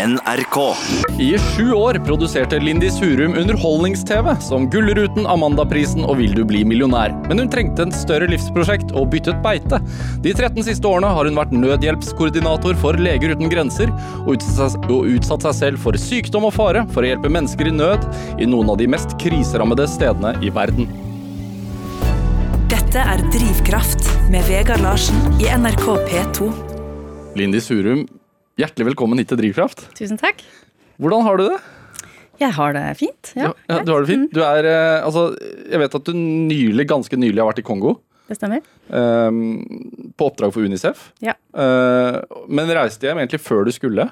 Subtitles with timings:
[0.00, 0.58] NRK.
[1.20, 7.12] I sju år produserte Lindis Hurum underholdnings-TV, som Gullruten, Amandaprisen og Vil du bli millionær.
[7.28, 9.80] Men hun trengte en større livsprosjekt og byttet beite.
[10.24, 13.92] De 13 siste årene har hun vært nødhjelpskoordinator for Leger uten grenser,
[14.22, 17.68] og utsatt, seg, og utsatt seg selv for sykdom og fare for å hjelpe mennesker
[17.68, 18.06] i nød
[18.40, 20.88] i noen av de mest kriserammede stedene i verden.
[22.72, 26.48] Dette er Drivkraft med Vegard Larsen i NRK P2.
[27.36, 28.06] Lindis Hurum,
[28.60, 29.86] hjertelig velkommen hit til Drivkraft.
[29.96, 30.42] Tusen takk.
[31.00, 31.58] Hvordan har du det?
[32.40, 33.32] Jeg har det fint.
[33.36, 34.30] Ja, ja, du har det fint.
[34.32, 35.30] Du er, eh, altså,
[35.68, 37.98] jeg vet at du nylig, ganske nylig har vært i Kongo.
[38.30, 38.62] Det stemmer.
[38.88, 41.08] Um, på oppdrag for Unicef.
[41.24, 41.34] Ja.
[41.56, 44.06] Uh, men reiste hjem egentlig før du skulle.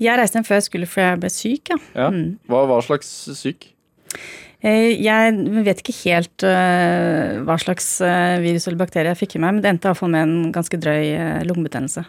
[0.00, 1.80] Jeg reiste hjem før jeg skulle fordi jeg ble syk, ja.
[1.96, 2.12] Ja.
[2.48, 3.66] Hva, hva slags syk?
[4.60, 5.34] Eh, Jeg
[5.64, 7.86] vet ikke helt hva slags
[8.44, 11.44] virus eller bakterie jeg fikk i meg, men det endte iallfall med en ganske drøy
[11.48, 12.04] lungebetennelse.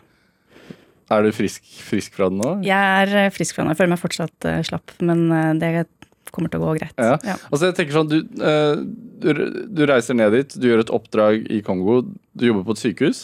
[1.11, 2.51] Er du frisk, frisk fra den nå?
[2.63, 3.73] Jeg er eh, frisk fra den.
[3.73, 5.71] Jeg føler meg fortsatt uh, slapp, men eh, det
[6.31, 6.95] kommer til å gå greit.
[6.95, 7.17] Ja.
[7.27, 7.35] Ja.
[7.49, 8.79] Altså jeg tenker sånn, du, uh,
[9.67, 13.21] du, reiser ned dit, du gjør et oppdrag i Kongo, du jobber på et sykehus?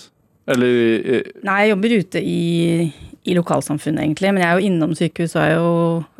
[0.47, 2.41] Eller i- Nei, jeg jobber ute i,
[3.27, 5.71] i lokalsamfunnet, egentlig, men jeg er jo innom sykehus og er jo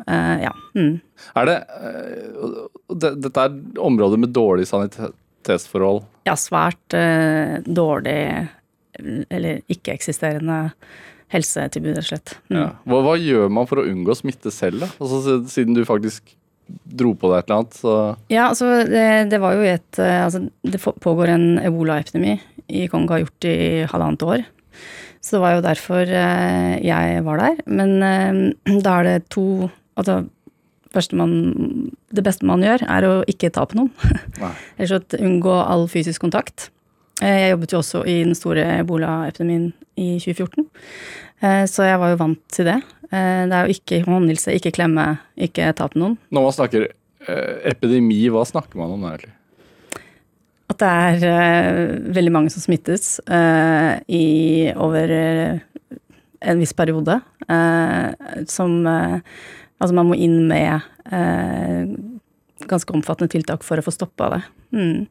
[0.08, 0.54] uh, Ja.
[0.78, 0.94] Mm.
[1.36, 2.58] Er det uh,
[2.94, 6.04] det, Dette er områder med dårlig sanitetsforhold.
[6.28, 6.96] ja, svært
[7.64, 8.18] dårlig
[9.30, 10.72] eller ikke-eksisterende
[11.32, 12.34] helsetilbud, rett og slett.
[12.48, 12.58] Mm.
[12.58, 12.68] Ja.
[12.88, 14.90] Hva, hva gjør man for å unngå smitte selv, da?
[14.98, 16.34] Altså, siden du faktisk
[16.68, 17.92] dro på deg et eller annet, så
[18.32, 22.34] Ja, altså det, det var jo et eh, Altså det pågår en ebolaepidemi
[22.68, 24.42] i Kongo, har gjort i halvannet år.
[25.24, 27.62] Så det var jo derfor eh, jeg var der.
[27.64, 30.20] Men eh, da er det to Altså
[31.18, 31.32] man,
[32.14, 33.90] det beste man gjør, er å ikke ta på noen.
[34.38, 36.68] Eller Ellers unngå all fysisk kontakt.
[37.22, 40.68] Eh, Jeg jobbet jo også i den store ebolaepidemien i 2014,
[41.42, 42.76] eh, så jeg var jo vant til det.
[43.10, 46.18] Eh, Det er jo ikke håndhilse, ikke klemme, ikke ta på noen.
[46.30, 46.88] Når man snakker
[47.68, 49.34] epidemi, hva snakker man om da, egentlig?
[50.70, 53.18] At det er veldig mange som smittes
[54.08, 55.10] i over
[56.40, 57.20] en viss periode.
[58.48, 60.80] som Altså man må inn med
[62.68, 64.42] ganske omfattende tiltak for å få stoppa det.
[64.72, 65.06] Mm.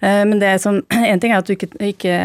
[0.00, 0.82] Eh, Men det som,
[1.12, 2.16] en ting er at du ikke, ikke,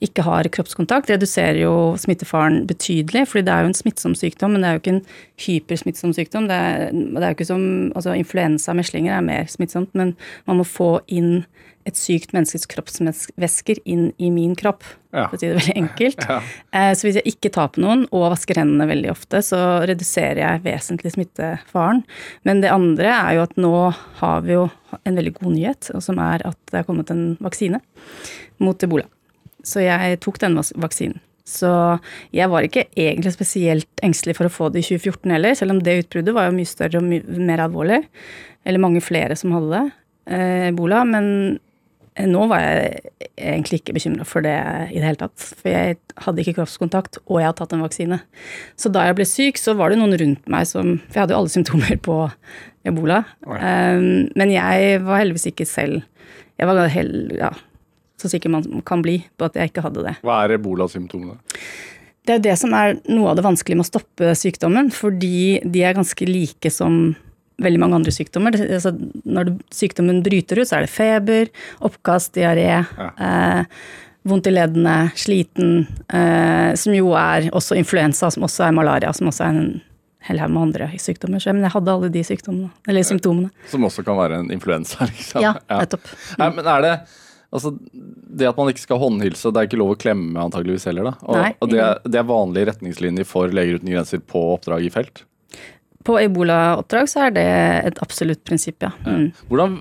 [0.00, 1.10] ikke har kroppskontakt.
[1.10, 4.82] reduserer jo smittefaren betydelig, fordi det er jo en smittsom sykdom, men det er jo
[4.82, 5.04] ikke en
[5.46, 6.48] hypersmittsom sykdom.
[6.48, 7.64] Det er, det er jo ikke som,
[7.94, 11.44] altså Influensa, meslinger er mer smittsomt, men man må få inn
[11.86, 14.82] et sykt menneskes kroppsvæsker inn i min kropp,
[15.12, 15.26] Ja.
[15.28, 16.22] for å si det veldig enkelt.
[16.28, 16.36] Ja.
[16.72, 20.40] Eh, Så hvis jeg ikke tar på noen og vasker hendene veldig ofte, så reduserer
[20.40, 22.04] jeg vesentlig smittefaren.
[22.44, 23.72] Men det andre er jo at nå
[24.20, 24.70] har vi jo
[25.04, 27.80] en veldig god nyhet, og som er at det er kommet en vaksine
[28.60, 29.04] mot ebola.
[29.64, 31.20] Så jeg tok den vaksinen.
[31.44, 31.98] Så
[32.32, 35.80] jeg var ikke egentlig spesielt engstelig for å få det i 2014 heller, selv om
[35.82, 38.04] det utbruddet var jo mye større og mye mer alvorlig.
[38.64, 39.92] Eller mange flere som hadde det,
[40.32, 41.04] eh, ebola.
[41.04, 41.58] Men
[42.28, 43.00] nå var jeg
[43.40, 44.54] egentlig ikke bekymra for det
[44.92, 45.46] i det hele tatt.
[45.62, 45.96] For jeg
[46.26, 48.18] hadde ikke kroppskontakt, og jeg hadde tatt en vaksine.
[48.76, 51.36] Så da jeg ble syk, så var det noen rundt meg som For jeg hadde
[51.36, 52.18] jo alle symptomer på
[52.88, 53.22] ebola.
[53.46, 56.02] Um, men jeg var heldigvis ikke selv
[56.58, 57.48] Jeg var hel, ja,
[58.20, 60.14] så sikker man kan bli på at jeg ikke hadde det.
[60.26, 61.40] Hva er ebolasymptomene?
[62.22, 65.58] Det er jo det som er noe av det vanskelige med å stoppe sykdommen, fordi
[65.64, 67.16] de er ganske like som
[67.60, 68.52] veldig mange andre sykdommer.
[68.52, 68.92] Det- Altså,
[69.26, 71.48] når sykdommen bryter ut, så er det feber,
[71.80, 72.86] oppkast, diaré,
[73.18, 73.64] eh,
[74.24, 79.26] vondt i leddene, sliten, eh, som jo er også influensa, som også er malaria, som
[79.28, 79.82] også er en
[80.22, 81.40] hel haug med andre sykdommer.
[81.42, 83.50] Så, men jeg hadde alle de sykdommene, eller symptomene.
[83.68, 85.42] Som også kan være en influensa, liksom.
[85.42, 86.06] Ja, nettopp.
[86.38, 86.94] Nei, men er det
[87.52, 87.68] Altså,
[88.32, 91.10] det at man ikke skal håndhilse, det er ikke lov å klemme antageligvis heller, da.
[91.28, 94.86] Og, Nei, og det, er- det er vanlige retningslinjer for Leger uten grenser på oppdrag
[94.86, 95.20] i felt.
[96.06, 97.46] På ebolaoppdrag så er det
[97.92, 98.90] et absolutt prinsipp, ja.
[99.06, 99.28] Mm.
[99.50, 99.76] Hvordan,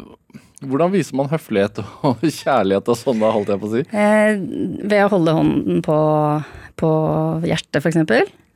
[0.66, 3.86] hvordan viser man høflighet og kjærlighet og sånn, holdt jeg på å si?
[3.90, 4.36] Eh,
[4.86, 5.98] ved å holde hånden på,
[6.82, 6.92] på
[7.50, 7.98] hjertet, f.eks.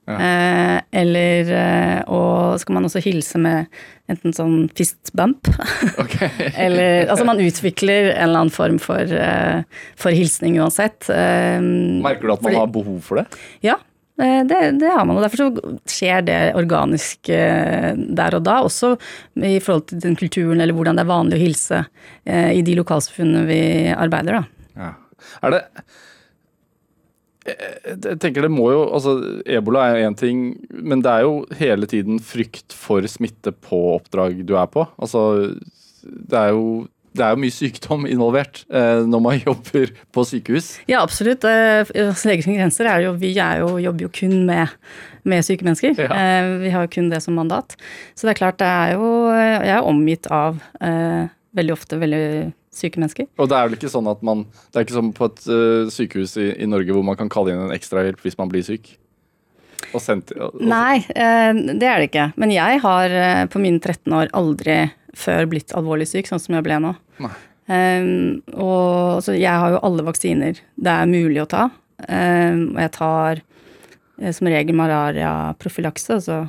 [0.06, 3.66] Eh, eller eh, Og skal man også hilse med
[4.14, 5.50] enten sånn fist bump.
[6.06, 6.30] Okay.
[6.54, 9.64] eller Altså man utvikler en eller annen form for, eh,
[9.98, 11.10] for hilsning uansett.
[11.10, 11.58] Eh,
[12.06, 13.26] Merker du at man fordi- har behov for det?
[13.66, 13.80] Ja,
[14.16, 15.18] det, det har man.
[15.20, 18.62] Og derfor skjer det organisk eh, der og da.
[18.64, 18.94] Også
[19.36, 21.84] i forhold til den kulturen eller hvordan det er vanlig å hilse
[22.24, 24.68] eh, i de lokalsamfunnene vi arbeider, da.
[24.76, 24.92] Ja.
[25.44, 25.64] Er det
[27.46, 29.12] jeg tenker det må jo altså
[29.46, 30.40] Ebola er jo én ting,
[30.74, 34.88] men det er jo hele tiden frykt for smitte på oppdrag du er på.
[34.98, 35.54] Altså
[36.02, 40.72] det er jo det er jo mye sykdom involvert eh, når man jobber på sykehus.
[40.92, 41.46] Ja, absolutt.
[41.48, 41.88] Eh,
[42.26, 44.76] Leger uten grenser er jo, vi er jo, jobber jo kun med,
[45.28, 45.96] med syke mennesker.
[46.00, 46.10] Ja.
[46.12, 47.78] Eh, vi har jo kun det som mandat.
[48.16, 52.26] Så det er klart, det er jo Jeg er omgitt av eh, veldig ofte veldig
[52.76, 53.30] syke mennesker.
[53.40, 55.46] Og det er vel ikke sånn at man Det er ikke som på et
[55.96, 58.98] sykehus i, i Norge hvor man kan kalle inn en ekstrahjelp hvis man blir syk?
[59.94, 62.30] Og sendt, og, Nei, eh, det er det ikke.
[62.42, 64.80] Men jeg har eh, på mine 13 år aldri
[65.16, 66.96] før blitt alvorlig syk, sånn som jeg ble nå.
[67.66, 71.70] Um, og så jeg har jo alle vaksiner det er mulig å ta.
[72.06, 76.44] Um, og jeg tar eh, som regel malariaprofylakse, altså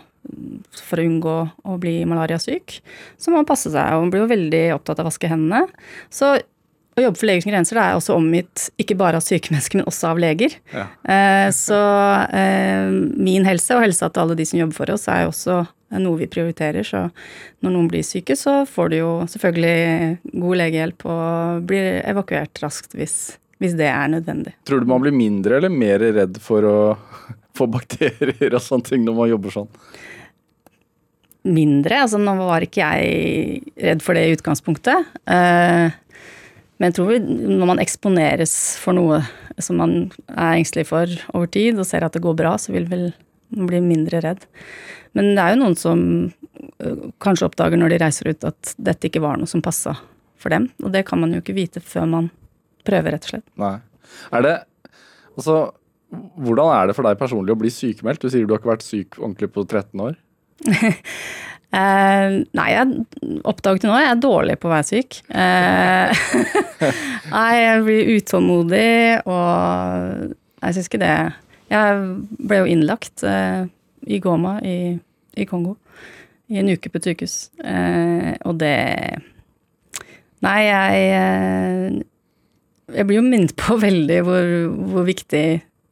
[0.83, 1.37] for å unngå
[1.71, 2.81] å bli malariasyk.
[3.17, 5.69] Så må man passe seg, og man blir jo veldig opptatt av å vaske hendene.
[6.11, 6.35] Så
[6.97, 10.11] å jobbe for Legers grenser er også omgitt ikke bare av syke mennesker, men også
[10.15, 10.55] av leger.
[10.73, 10.87] Ja.
[11.05, 11.81] Eh, så
[12.33, 12.89] eh,
[13.21, 15.59] min helse og helsa til alle de som jobber for oss, er jo også
[16.03, 16.87] noe vi prioriterer.
[16.87, 17.03] Så
[17.65, 22.97] når noen blir syke, så får du jo selvfølgelig god legehjelp og blir evakuert raskt
[22.97, 24.57] hvis, hvis det er nødvendig.
[24.69, 26.79] Tror du man blir mindre eller mer redd for å
[27.57, 29.71] få bakterier og sånne ting når man jobber sånn?
[31.47, 32.01] Mindre.
[32.03, 35.15] Altså nå var ikke jeg redd for det i utgangspunktet.
[35.31, 36.03] Eh,
[36.77, 39.23] men jeg tror når man eksponeres for noe
[39.63, 39.95] som man
[40.29, 43.09] er engstelig for over tid, og ser at det går bra, så vil vel
[43.57, 44.45] man bli mindre redd.
[45.17, 46.03] Men det er jo noen som
[47.23, 49.95] kanskje oppdager når de reiser ut at dette ikke var noe som passa
[50.41, 50.69] for dem.
[50.85, 52.31] Og det kan man jo ikke vite før man
[52.87, 53.47] prøver, rett og slett.
[53.61, 53.77] Nei.
[54.35, 54.57] Er det
[55.37, 55.57] Altså,
[56.41, 58.23] hvordan er det for deg personlig å bli sykemeldt?
[58.23, 60.15] Du sier du har ikke vært syk ordentlig på 13 år.
[61.77, 63.97] Eh, nei, jeg oppdaget det nå.
[64.01, 65.19] Jeg er dårlig på å være syk.
[65.29, 66.27] Eh,
[67.35, 68.91] nei, jeg blir utålmodig,
[69.29, 71.15] og jeg syns ikke det
[71.67, 72.03] Jeg
[72.49, 73.67] ble jo innlagt eh,
[74.07, 74.95] i Goma i,
[75.37, 75.77] i Kongo
[76.47, 77.37] i en uke på et sykehus,
[77.67, 78.77] eh, og det
[80.45, 82.05] Nei, jeg
[82.95, 84.53] Jeg blir jo minnet på veldig hvor,
[84.93, 85.47] hvor viktig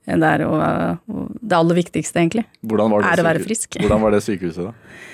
[0.05, 1.01] det er, og
[1.41, 2.43] det aller viktigste, egentlig.
[3.09, 3.79] Er å være frisk.
[3.81, 5.14] Hvordan var det sykehuset, da?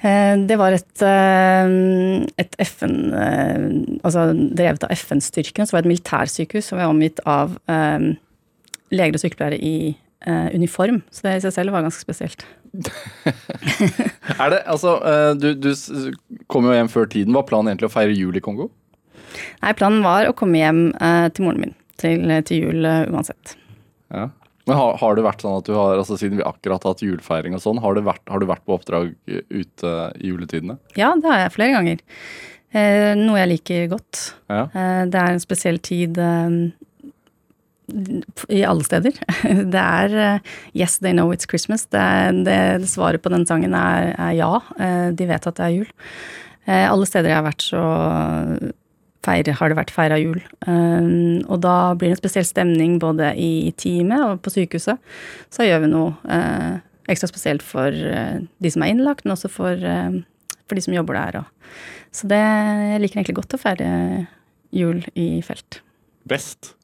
[0.00, 3.64] Eh, Det var et, eh, et FN eh,
[4.02, 8.14] Altså drevet av FN-styrken, så var det et militærsykehus som var omgitt av um,
[8.90, 9.92] leger og sykepleiere i
[10.26, 11.02] uh, uniform.
[11.12, 12.46] Så det i seg selv var ganske spesielt.
[14.40, 14.96] Er det, altså,
[15.36, 15.70] du, du
[16.48, 17.34] kom jo hjem før tiden.
[17.36, 18.70] Var planen egentlig å feire jul i Kongo?
[19.60, 23.56] Nei, planen var å komme hjem uh, til moren min til, til jul uh, uansett.
[24.10, 24.30] Ja.
[24.68, 27.02] Men har, har det vært sånn at du har, altså siden vi akkurat har hatt
[27.04, 30.76] julefeiring og sånn, har, har du vært på oppdrag eh, ute i juletidene?
[30.98, 32.04] Ja, det har jeg flere ganger.
[32.70, 34.20] Eh, noe jeg liker godt.
[34.52, 34.66] Ja.
[34.68, 36.58] Eh, det er en spesiell tid eh,
[38.48, 39.16] i alle steder.
[39.74, 41.86] Det er eh, Yes, they know it's Christmas.
[41.90, 44.52] Det, er, det, det svaret på den sangen er, er ja.
[44.78, 45.90] Eh, de vet at det er jul.
[46.66, 47.82] Eh, alle steder jeg har vært, så
[49.26, 50.40] feire, har det vært feira jul.
[50.66, 51.10] Eh,
[51.46, 55.00] og da blir det en spesiell stemning både i teamet og på sykehuset.
[55.52, 56.80] Så gjør vi noe eh,
[57.12, 60.20] ekstra spesielt for eh, de som er innlagt, men også for, eh,
[60.66, 61.40] for de som jobber der.
[61.42, 61.72] Og.
[62.16, 63.94] Så det jeg liker egentlig godt å feire
[64.74, 65.82] jul i felt.
[66.28, 66.74] Best?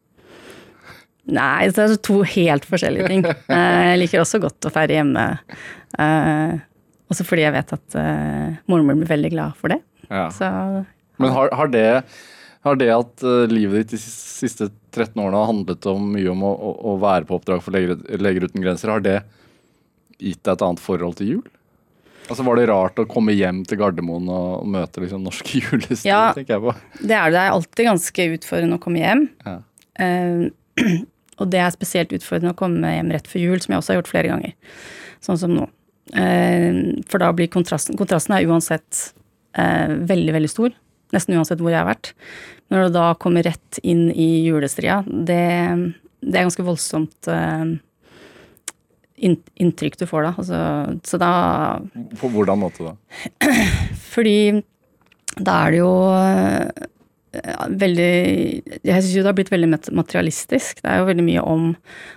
[1.27, 3.25] Nei, det er to helt forskjellige ting.
[3.51, 5.25] Jeg liker også godt å feire hjemme.
[7.11, 7.97] Også fordi jeg vet at
[8.71, 9.81] mormor blir veldig glad for det.
[10.07, 10.29] Ja.
[10.31, 10.47] Så
[11.23, 11.87] Men har, har, det,
[12.67, 16.45] har det at uh, livet ditt de siste 13 årene har handlet om mye om
[16.45, 19.21] å, å, å være på oppdrag for Leger, Leger uten grenser, har det
[20.19, 21.45] gitt deg et annet forhold til jul?
[22.27, 26.23] Altså Var det rart å komme hjem til Gardermoen og, møte liksom norske julesteder, Ja.
[26.35, 26.75] tenker jeg på.
[27.01, 27.37] det er det.
[27.37, 29.27] Det er alltid ganske utfordrende å komme hjem.
[29.47, 29.59] Ja.
[30.01, 30.97] Uh,
[31.41, 34.01] og det er spesielt utfordrende å komme hjem rett før jul, som jeg også har
[34.01, 34.57] gjort flere ganger.
[35.25, 35.69] Sånn som nå.
[36.15, 39.09] Uh, for da blir kontrasten Kontrasten er uansett
[39.59, 40.75] uh, veldig, veldig stor.
[41.15, 42.13] Nesten uansett hvor jeg har vært.
[42.73, 45.43] Når du da kommer rett inn i julestria, det,
[46.25, 47.77] det er ganske voldsomt eh,
[49.23, 50.33] inntrykk du får da.
[50.43, 50.63] Altså,
[51.07, 51.31] så da
[52.21, 52.97] På hvordan måte da?
[54.15, 54.65] fordi
[55.37, 56.87] da er det jo eh,
[57.77, 58.13] veldig
[58.81, 60.83] Jeg syns jo det har blitt veldig materialistisk.
[60.83, 61.71] Det er jo veldig mye om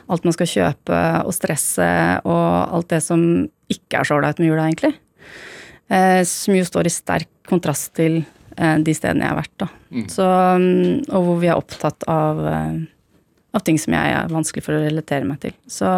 [0.10, 3.22] alt man skal kjøpe, og stresset, og alt det som
[3.70, 4.96] ikke er så ålreit med jula, egentlig.
[5.90, 8.22] Eh, som jo står i sterk kontrast til
[8.60, 9.68] de stedene jeg har vært, da.
[10.12, 10.26] Så,
[10.60, 12.82] mm, og hvor vi er opptatt av, eh,
[13.56, 15.56] av ting som jeg er vanskelig for å relatere meg til.
[15.72, 15.90] Så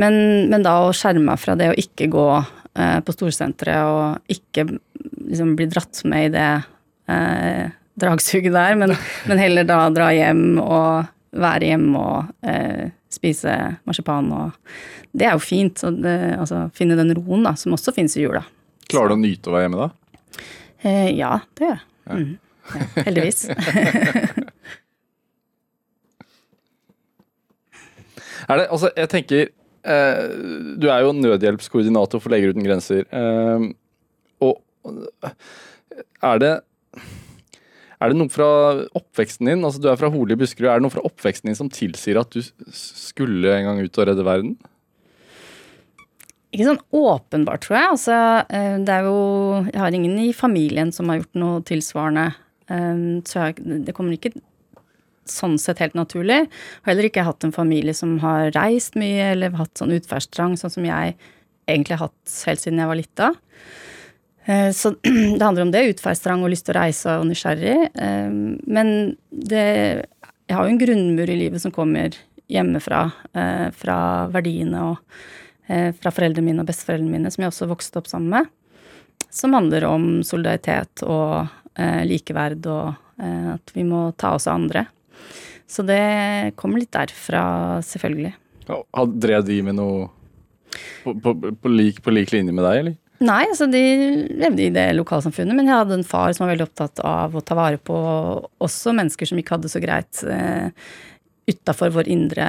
[0.00, 0.14] men,
[0.52, 4.68] men da å skjerme meg fra det å ikke gå eh, på storsenteret og ikke
[4.68, 6.50] liksom bli dratt med i det
[7.12, 8.92] eh, dragsuget der, men,
[9.28, 13.56] men heller da dra hjem og være hjemme og eh, spise
[13.88, 14.76] marsipan og
[15.16, 15.78] Det er jo fint.
[15.80, 18.42] Så det, altså, finne den roen da, som også finnes i jula.
[18.90, 19.86] Klarer du å nyte å være hjemme da?
[20.86, 21.84] Eh, ja, det gjør jeg.
[22.06, 22.34] Mm.
[22.66, 23.46] Ja, heldigvis.
[28.46, 30.18] Er det, altså, jeg tenker eh,
[30.78, 33.02] du er jo nødhjelpskoordinator for Leger uten grenser.
[33.10, 33.64] Eh,
[34.44, 34.60] og
[36.22, 36.52] er det
[37.96, 38.46] er det noe fra
[38.98, 41.56] oppveksten din, altså du er fra Hole i Buskerud, er det noe fra oppveksten din
[41.56, 42.42] som tilsier at du
[42.76, 44.52] skulle en gang ut og redde verden?
[46.56, 47.88] Ikke sånn åpenbart, tror jeg.
[47.92, 49.16] Altså, eh, det er jo
[49.68, 52.30] Jeg har ingen i familien som har gjort noe tilsvarende.
[52.72, 54.32] Eh, så jeg, det kommer ikke
[55.28, 56.46] sånn sett helt naturlig.
[56.48, 60.72] Har heller ikke hatt en familie som har reist mye eller hatt sånn utferdstrang, sånn
[60.78, 61.16] som jeg
[61.68, 63.30] egentlig har hatt helt siden jeg var lita.
[64.46, 65.86] Eh, så det handler om det.
[65.92, 67.78] Utferdstrang og lyst til å reise og nysgjerrig.
[68.64, 69.66] Men det
[70.46, 72.14] Jeg har jo en grunnmur i livet som kommer
[72.48, 73.10] hjemmefra.
[73.74, 73.96] Fra
[74.30, 75.18] verdiene og
[75.66, 78.50] fra foreldrene mine og besteforeldrene mine, som jeg også vokste opp sammen med.
[79.34, 81.48] Som handler om solidaritet og
[82.06, 82.94] likeverd og
[83.56, 84.84] at vi må ta oss av andre.
[85.66, 87.42] Så det kommer litt derfra,
[87.84, 88.32] selvfølgelig.
[88.68, 90.06] Ja, drev de med noe
[91.04, 92.96] på, på, på, lik, på lik linje med deg, eller?
[93.24, 93.82] Nei, altså de
[94.36, 97.40] levde i det lokalsamfunnet, men jeg hadde en far som var veldig opptatt av å
[97.40, 97.96] ta vare på
[98.62, 100.68] også mennesker som ikke hadde så greit eh,
[101.46, 102.46] utafor vår indre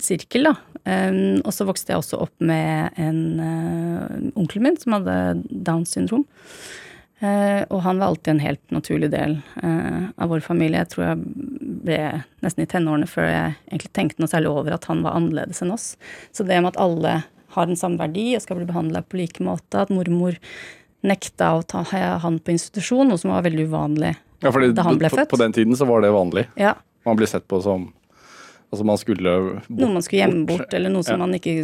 [0.00, 0.56] sirkel, da.
[0.84, 5.16] Um, og så vokste jeg også opp med en uh, onkel min som hadde
[5.48, 6.26] Downs syndrom.
[7.18, 10.84] Uh, og han var alltid en helt naturlig del uh, av vår familie.
[10.84, 11.24] Jeg tror jeg
[11.88, 11.98] ble
[12.44, 15.74] nesten i tenårene før jeg egentlig tenkte noe særlig over at han var annerledes enn
[15.74, 15.90] oss.
[16.32, 17.20] Så det med at alle
[17.56, 19.82] har den samme verdi og skal bli behandla på like måte.
[19.82, 20.36] At mormor
[21.06, 24.98] nekta å ta han på institusjon, noe som var veldig uvanlig ja, fordi, da han
[25.00, 25.30] ble født.
[25.30, 26.48] På den tiden så var det vanlig.
[26.58, 26.76] Ja.
[27.06, 27.88] Man blir sett på som
[28.68, 31.20] Altså man skulle bort, Noe man skulle gjemme bort, eller noe som ja.
[31.22, 31.54] man ikke,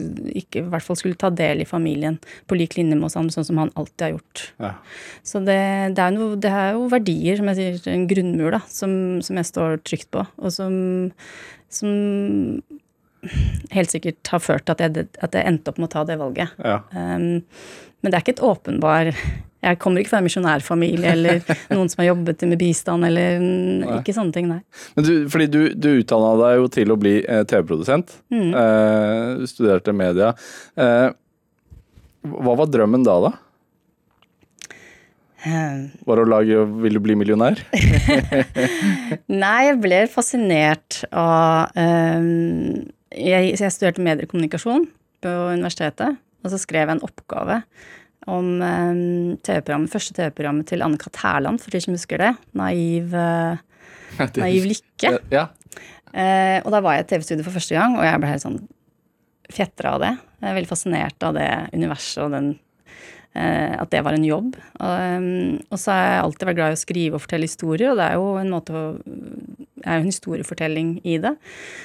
[0.41, 2.17] ikke, i hvert fall skulle ta del i familien
[2.49, 4.45] på lik linje med oss andre, sånn som han alltid har gjort.
[4.65, 4.71] Ja.
[5.27, 5.59] Så det,
[5.99, 8.95] det, er noe, det, er jo verdier, som jeg sier, en grunnmur, da, som,
[9.27, 10.79] som jeg står trygt på, og som,
[11.69, 11.93] som
[13.75, 16.57] helt sikkert har ført til at at jeg endte opp med å ta det valget.
[16.65, 16.81] Ja.
[16.93, 17.45] Um,
[18.01, 19.13] men det er ikke et åpenbar
[19.65, 21.41] Jeg kommer ikke fra en misjonærfamilie eller
[21.75, 23.99] noen som har jobbet med bistand eller nei.
[24.01, 24.61] ikke sånne ting, nei.
[24.97, 28.19] Men du, fordi du, du utdanna deg jo til å bli eh, TV-produsent.
[28.35, 28.51] Mm.
[28.61, 30.35] Eh, studerte media.
[30.77, 31.09] Eh,
[32.25, 33.35] hva var drømmen da, da?
[35.45, 35.89] Ehm.
[36.07, 37.61] Var det å lage 'Vil du bli millionær'?
[39.43, 42.81] Nei, jeg ble fascinert av um,
[43.13, 44.89] jeg, jeg studerte mediekommunikasjon
[45.25, 47.61] på universitetet, og så skrev jeg en oppgave
[48.31, 51.19] om um, TV-programmet, første TV-programmet til Anne-Kat.
[51.23, 52.33] Hærland, for de som husker det.
[52.57, 55.15] Naiv, uh, naiv lykke.
[55.35, 55.49] Ja.
[56.15, 58.61] Uh, og da var jeg i TV-studio for første gang, og jeg ble helt sånn
[59.55, 60.13] fjetra av det.
[60.41, 64.55] Jeg er veldig fascinert av det universet og den uh, At det var en jobb.
[64.79, 68.01] Um, og så har jeg alltid vært glad i å skrive og fortelle historier, og
[68.01, 68.87] det er jo en måte å
[69.85, 71.35] er jo en historiefortelling i det.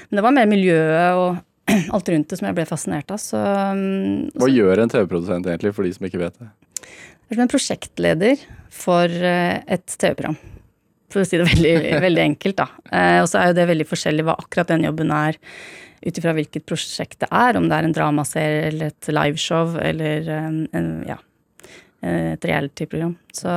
[0.09, 1.39] Men det var mer miljøet og
[1.95, 3.21] alt rundt det som jeg ble fascinert av.
[3.21, 6.49] Så, um, Hva så, gjør en TV-produsent egentlig, for de som ikke vet det?
[6.79, 10.39] Jeg er som en prosjektleder for eh, et TV-program.
[11.13, 12.67] For å si det veldig, veldig enkelt, da.
[12.89, 15.39] Eh, og så er jo det veldig forskjellig hva akkurat den jobben er
[15.99, 20.29] ut ifra hvilket prosjekt det er, om det er en dramaserie eller et liveshow eller
[20.31, 21.17] um, en, ja,
[22.07, 23.17] et reality-program.
[23.35, 23.51] Så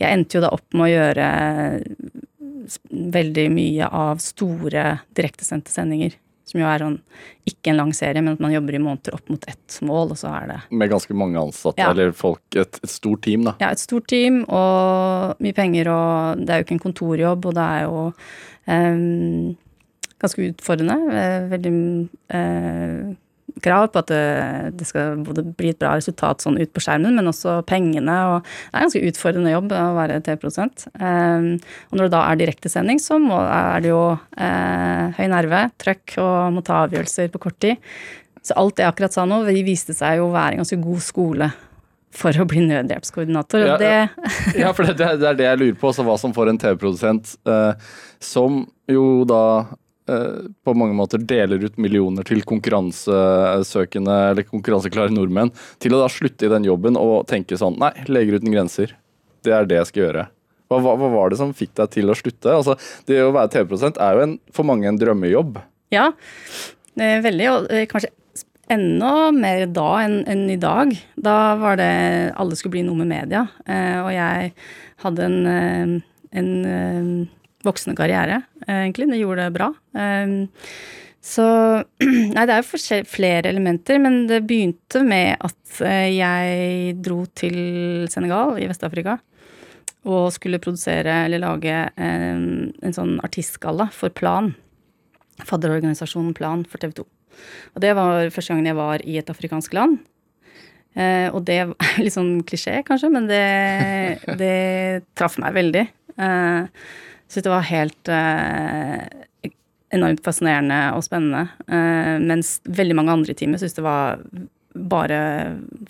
[0.00, 1.28] jeg endte jo da opp med å gjøre
[3.14, 6.16] veldig mye av store direktesendte sendinger.
[6.44, 6.98] Som jo er sånn,
[7.48, 10.20] ikke en lang serie, men at man jobber i måneder opp mot ett mål, og
[10.20, 11.88] så er det Med ganske mange ansatte, ja.
[11.94, 13.54] eller folk, et, et, stort team, da?
[13.62, 17.56] Ja, et stort team og mye penger, og det er jo ikke en kontorjobb, og
[17.56, 18.02] det er jo
[18.68, 19.54] um,
[20.20, 20.98] ganske utfordrende.
[21.16, 21.74] Eh, veldig
[22.36, 23.14] uh,
[23.62, 24.22] krav på at det,
[24.80, 28.16] det, skal både bli et bra resultat sånn ut på skjermen, men også pengene.
[28.32, 30.88] og Det er en ganske utfordrende jobb å være TV-produsent.
[30.98, 31.52] Um,
[31.90, 36.16] og når det da er direktesending, så må, er det jo uh, høy nerve, trøkk
[36.22, 37.92] og må ta avgjørelser på kort tid.
[38.44, 41.04] Så alt det jeg akkurat sa nå, viste seg jo å være en ganske god
[41.04, 41.52] skole
[42.14, 43.64] for å bli nødhjelpskoordinator.
[43.66, 43.94] Ja, det...
[44.62, 47.34] ja, for det, det, er det jeg lurer på, altså hva som får en TV-produsent
[47.50, 47.88] eh,
[48.22, 49.40] som jo da
[50.04, 56.44] på mange måter deler ut millioner til konkurransesøkende eller konkurranseklare nordmenn, til å da slutte
[56.44, 58.92] i den jobben og tenke sånn Nei, Leger uten grenser.
[59.44, 60.26] Det er det jeg skal gjøre.
[60.68, 62.52] Hva, hva, hva var det som fikk deg til å slutte?
[62.52, 62.76] Altså,
[63.08, 65.58] det å være TV-produsent er jo en, for mange en drømmejobb.
[65.94, 66.10] Ja,
[66.96, 67.48] veldig.
[67.52, 68.12] Og eh, kanskje
[68.72, 70.94] enda mer da enn, enn i dag.
[71.20, 71.92] Da var det
[72.40, 73.44] Alle skulle bli noe med media.
[73.68, 74.52] Eh, og jeg
[75.04, 76.00] hadde en,
[76.32, 76.50] en
[77.64, 79.08] voksende karriere, egentlig.
[79.10, 79.70] Det gjorde det bra.
[79.98, 80.36] Ehm,
[81.24, 81.46] så
[82.34, 87.56] Nei, det er jo flere elementer, men det begynte med at eh, jeg dro til
[88.12, 89.18] Senegal i Vest-Afrika
[90.04, 92.42] og skulle produsere eller lage en,
[92.84, 94.52] en sånn artistgalla for Plan.
[95.48, 97.06] Fadderorganisasjonen Plan for TV 2.
[97.74, 99.96] Og det var første gangen jeg var i et afrikansk land.
[100.94, 101.72] Eh, og det er
[102.04, 103.42] litt sånn klisjé, kanskje, men det,
[104.38, 104.54] det
[105.18, 105.84] traff meg veldig.
[106.14, 106.84] Eh,
[107.34, 109.50] Syns det var helt eh,
[109.94, 111.48] enormt fascinerende og spennende.
[111.66, 114.20] Eh, mens veldig mange andre teamet syntes det var
[114.74, 115.18] bare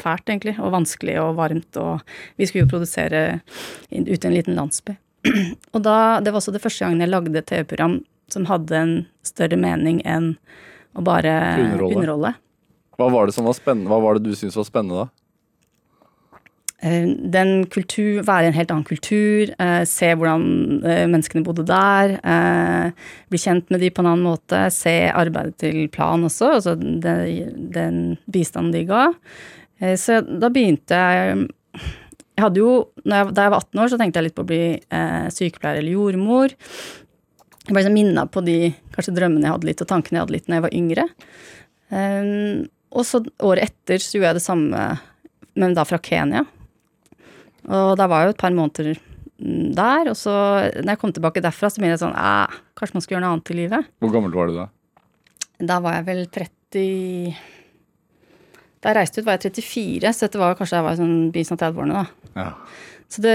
[0.00, 0.56] fælt, egentlig.
[0.60, 1.76] Og vanskelig og varmt.
[1.80, 2.00] Og
[2.40, 3.24] vi skulle jo produsere
[3.92, 4.96] ut i en liten landsby.
[5.74, 7.98] og da, det var også det første gangen jeg lagde et TV-program
[8.32, 10.32] som hadde en større mening enn
[10.96, 11.96] å bare Underholde.
[11.98, 12.32] underholde.
[12.96, 13.90] Hva var det som var spennende?
[13.90, 15.23] Hva var det du syntes var spennende da?
[16.84, 21.64] Eh, Den kultur, være i en helt annen kultur, eh, se hvordan eh, menneskene bodde
[21.68, 22.18] der,
[23.32, 28.16] bli kjent med de på en annen måte, se arbeidet til Plan også, altså den
[28.30, 29.06] bistanden de ga.
[29.98, 31.48] Så da begynte jeg
[32.36, 32.70] Jeg hadde jo,
[33.04, 35.80] jeg, Da jeg var 18 år, så tenkte jeg litt på å bli eh, sykepleier
[35.80, 36.54] eller jordmor.
[36.54, 40.36] Jeg ble liksom minna på de kanskje drømmene jeg hadde litt, og tankene jeg hadde
[40.36, 41.04] litt når jeg var yngre.
[41.90, 42.30] Eh,
[42.94, 44.84] og så året etter så gjorde jeg det samme,
[45.58, 46.44] men da fra Kenya.
[47.70, 50.34] Og da var jeg jo et par måneder mm, der, og så
[50.76, 53.34] når jeg kom tilbake derfra, så begynte jeg sånn eh, kanskje man skal gjøre noe
[53.36, 53.92] annet i livet.
[54.04, 54.68] Hvor gammel var du da?
[55.64, 57.36] Da var jeg vel 30
[58.82, 61.56] Da jeg reiste ut, var jeg 34, så dette var kanskje jeg var sånn begynnelsen
[61.56, 62.42] av 30-årene, da.
[62.42, 62.50] Ja.
[63.14, 63.34] Så det,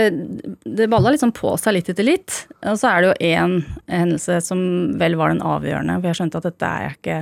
[0.66, 2.36] det balla liksom på seg litt etter litt.
[2.68, 3.54] Og så er det jo én
[3.88, 4.60] hendelse som
[5.00, 7.20] vel var den avgjørende, for jeg skjønte at dette, er jeg ikke,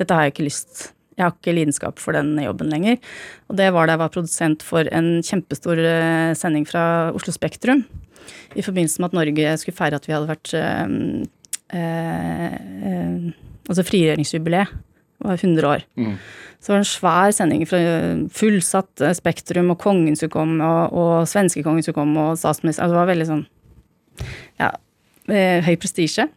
[0.00, 0.86] dette har jeg ikke lyst
[1.18, 2.98] Jeg har ikke lidenskap for den jobben lenger.
[3.50, 7.82] Og det var da jeg var produsent for en kjempestor eh, sending fra Oslo Spektrum.
[8.54, 10.86] I forbindelse med at Norge skulle feire at vi hadde vært øh,
[11.74, 13.30] øh,
[13.68, 14.70] Altså frigjøringsjubileet.
[15.18, 15.82] Det var 100 år.
[16.58, 17.78] Så det var en svær sending fra
[18.32, 23.02] fullsatt Spektrum, og kongen skulle komme, og, og svenskekongen skulle komme, og statsministeren altså Det
[23.02, 23.44] var veldig sånn
[24.62, 24.70] ja,
[25.66, 26.30] høy prestisje.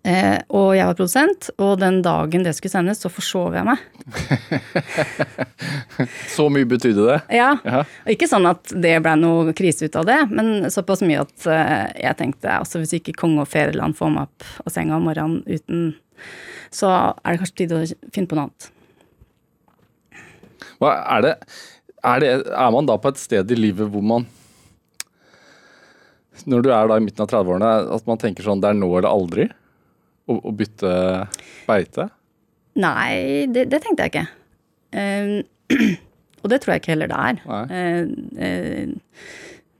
[0.00, 3.82] Eh, og jeg var produsent, og den dagen det skulle sendes, så forsov jeg meg.
[6.32, 7.18] Så mye betydde det?
[7.36, 7.82] Ja, Ja.
[7.84, 11.46] og Ikke sånn at det ble noe krise ut av det, men såpass mye at
[11.52, 15.04] eh, jeg tenkte altså hvis ikke konge og fedreland får meg opp av senga om
[15.04, 15.82] morgenen uten
[16.72, 17.82] Så er det kanskje tid å
[18.14, 18.70] finne på noe annet.
[20.80, 21.34] Hva er det
[22.00, 24.24] er, det er man da på et sted i livet hvor man
[26.48, 28.88] Når du er da i midten av 30-årene, at man tenker sånn det er nå
[28.96, 29.50] eller aldri
[30.30, 30.92] å, å bytte
[31.66, 32.06] beite?
[32.80, 34.26] Nei, det, det tenkte jeg ikke.
[34.94, 35.32] Eh,
[36.42, 37.40] og det tror jeg ikke heller det er.
[37.46, 38.04] Uh, Eh,
[38.46, 39.24] eh,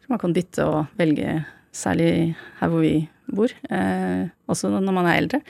[0.02, 1.36] tror man kan bytte og velge,
[1.72, 2.10] særlig
[2.58, 2.96] her hvor vi
[3.30, 5.40] bor, uh, også når man er eldre.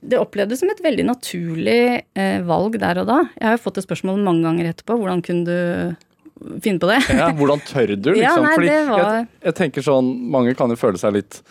[0.00, 1.80] Det opplevdes som et veldig naturlig
[2.16, 3.18] eh, valg der og da.
[3.36, 4.94] Jeg har jo fått et spørsmål mange ganger etterpå.
[4.96, 7.02] Hvordan kunne du finne på det?
[7.18, 8.46] Ja, hvordan tør du, liksom?
[8.46, 11.42] Ja, nei, var- jeg, jeg tenker sånn, mange kan jo føle seg litt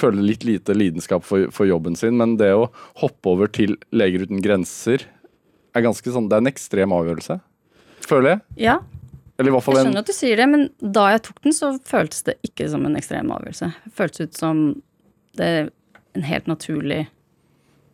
[0.00, 2.68] eh, Føle litt lite lidenskap for, for jobben sin, men det å
[3.02, 5.06] hoppe over til Leger uten grenser
[5.76, 7.38] er ganske sånn Det er en ekstrem avgjørelse,
[8.06, 8.40] føler jeg.
[8.66, 8.78] Ja,
[9.38, 11.56] Eller i hvert jeg skjønner en at du sier det, men da jeg tok den,
[11.56, 13.70] så føltes det ikke som en ekstrem avgjørelse.
[13.86, 14.64] Det føltes ut som
[15.38, 15.70] det er
[16.18, 17.04] en helt naturlig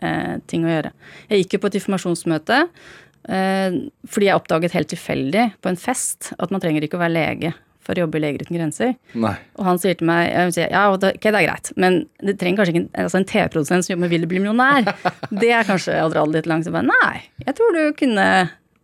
[0.01, 0.95] eh, ting å gjøre.
[1.29, 6.33] Jeg gikk jo på et informasjonsmøte eh, fordi jeg oppdaget helt tilfeldig på en fest
[6.39, 7.53] at man trenger ikke å være lege
[7.87, 8.93] for å jobbe i Leger uten grenser.
[9.15, 9.33] Nei.
[9.57, 12.75] Og han sier til meg sier, ja, ok, det er greit, men det trenger kanskje
[12.75, 14.91] ikke en, altså en TV-produsent som jobber med Vil du bli millionær.
[15.43, 16.67] Det er kanskje å dra det litt langt.
[16.67, 18.27] Så bare, nei, jeg tror du kunne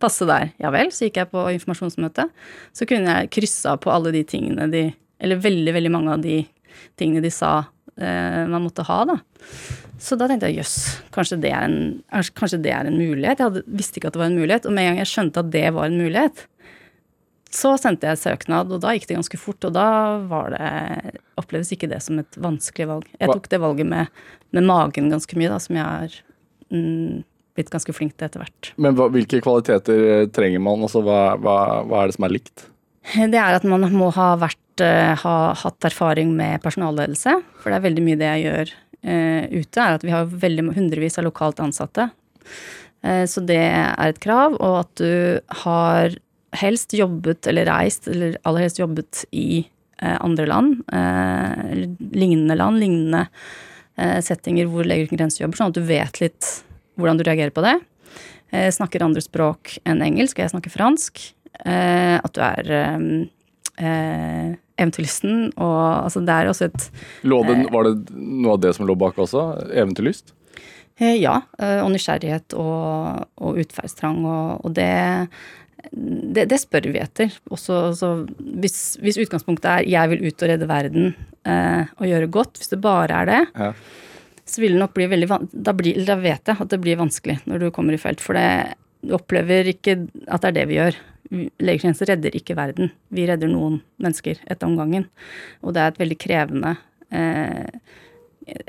[0.03, 0.49] passe der.
[0.59, 2.25] Ja vel, så gikk jeg på informasjonsmøte.
[2.75, 4.87] Så kunne jeg kryssa på alle de tingene de
[5.23, 6.41] Eller veldig, veldig mange av de
[6.99, 7.61] tingene de sa
[7.95, 9.15] eh, man måtte ha, da.
[10.03, 10.73] Så da tenkte jeg jøss,
[11.15, 12.01] kanskje, det en-
[12.35, 13.39] kanskje det er en mulighet.
[13.39, 15.39] Jeg hadde, visste ikke at det var en mulighet, og med en gang jeg skjønte
[15.45, 16.43] at det var en mulighet,
[17.53, 19.61] så sendte jeg søknad, og da gikk det ganske fort.
[19.67, 19.87] Og da
[20.29, 23.11] var det oppleves ikke det som et vanskelig valg.
[23.19, 24.23] Jeg tok det valget med,
[24.55, 26.17] med magen ganske mye, da, som jeg har
[26.73, 27.21] mm,
[27.57, 28.71] blitt ganske flink til etter hvert.
[28.81, 30.81] Men hva, hvilke kvaliteter eh, trenger man?
[30.85, 31.57] Altså, hva, hva,
[31.89, 32.67] hva er det som er likt?
[33.13, 37.37] Det er at man må ha vært eh, ha hatt erfaring med personalledelse.
[37.61, 40.71] For det er veldig mye det jeg gjør uh, ute, er at vi har veldig
[40.73, 42.09] hundrevis av lokalt ansatte.
[43.03, 44.53] Så det er et krav.
[44.63, 46.13] Og at du har
[46.59, 49.63] helst jobbet eller reist, eller aller helst jobbet i
[50.01, 50.81] eh, andre land.
[50.93, 53.25] Eh, lignende land, lignende
[53.97, 56.51] eh, settinger hvor Leger uten grenser jobber, sånn at du vet litt
[56.99, 57.77] hvordan du reagerer på det.
[58.53, 61.23] Eh, snakker andre språk enn engelsk, og jeg snakker fransk.
[61.65, 62.69] Eh, at du er
[63.73, 66.85] eventyrlysten, og altså det er også et
[67.47, 69.45] det, var det noe av det som lå bak også?
[69.73, 70.33] Eventyrlyst?
[71.01, 74.91] eh, Ja, og nysgjerrighet og, og utferdstrang, og, og det,
[75.91, 77.33] det, det spør vi etter.
[77.51, 81.13] Også, så hvis, hvis utgangspunktet er 'jeg vil ut og redde verden'
[81.45, 83.73] eh, og gjøre godt, hvis det bare er det, Ja.
[84.45, 87.39] så vil det nok bli veldig da, blir, da vet jeg at det blir vanskelig
[87.45, 88.21] når du kommer i felt.
[88.21, 90.95] For det, du opplever ikke at det er det vi gjør.
[91.59, 92.91] Legetjenester redder ikke verden.
[93.09, 95.07] Vi redder noen mennesker ett om gangen.
[95.63, 96.77] Og det er et veldig krevende
[97.11, 97.67] eh,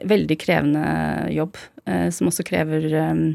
[0.06, 3.34] Veldig krevende jobb, eh, som også krever eh,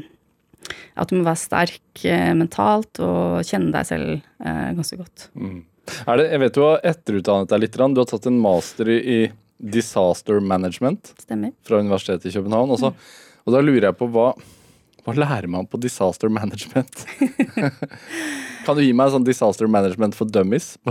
[0.96, 4.12] at du må være sterk eh, mentalt og kjenne deg selv
[4.44, 5.26] eh, ganske godt.
[6.06, 7.78] Er det, jeg vet du har etterutdannet deg litt.
[7.80, 9.18] Du har tatt en master i,
[9.60, 11.52] disaster management Stemmer.
[11.68, 12.70] fra Universitetet i København.
[12.76, 12.92] Også.
[12.94, 13.42] Mm.
[13.44, 14.30] og da lurer jeg på hva,
[15.04, 17.02] hva lærer man på disaster management?
[18.64, 20.76] kan du gi meg en sånn disaster management for dummies?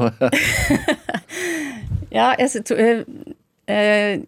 [2.10, 3.03] Ja, jeg sy- to- eh,
[3.69, 4.21] eh,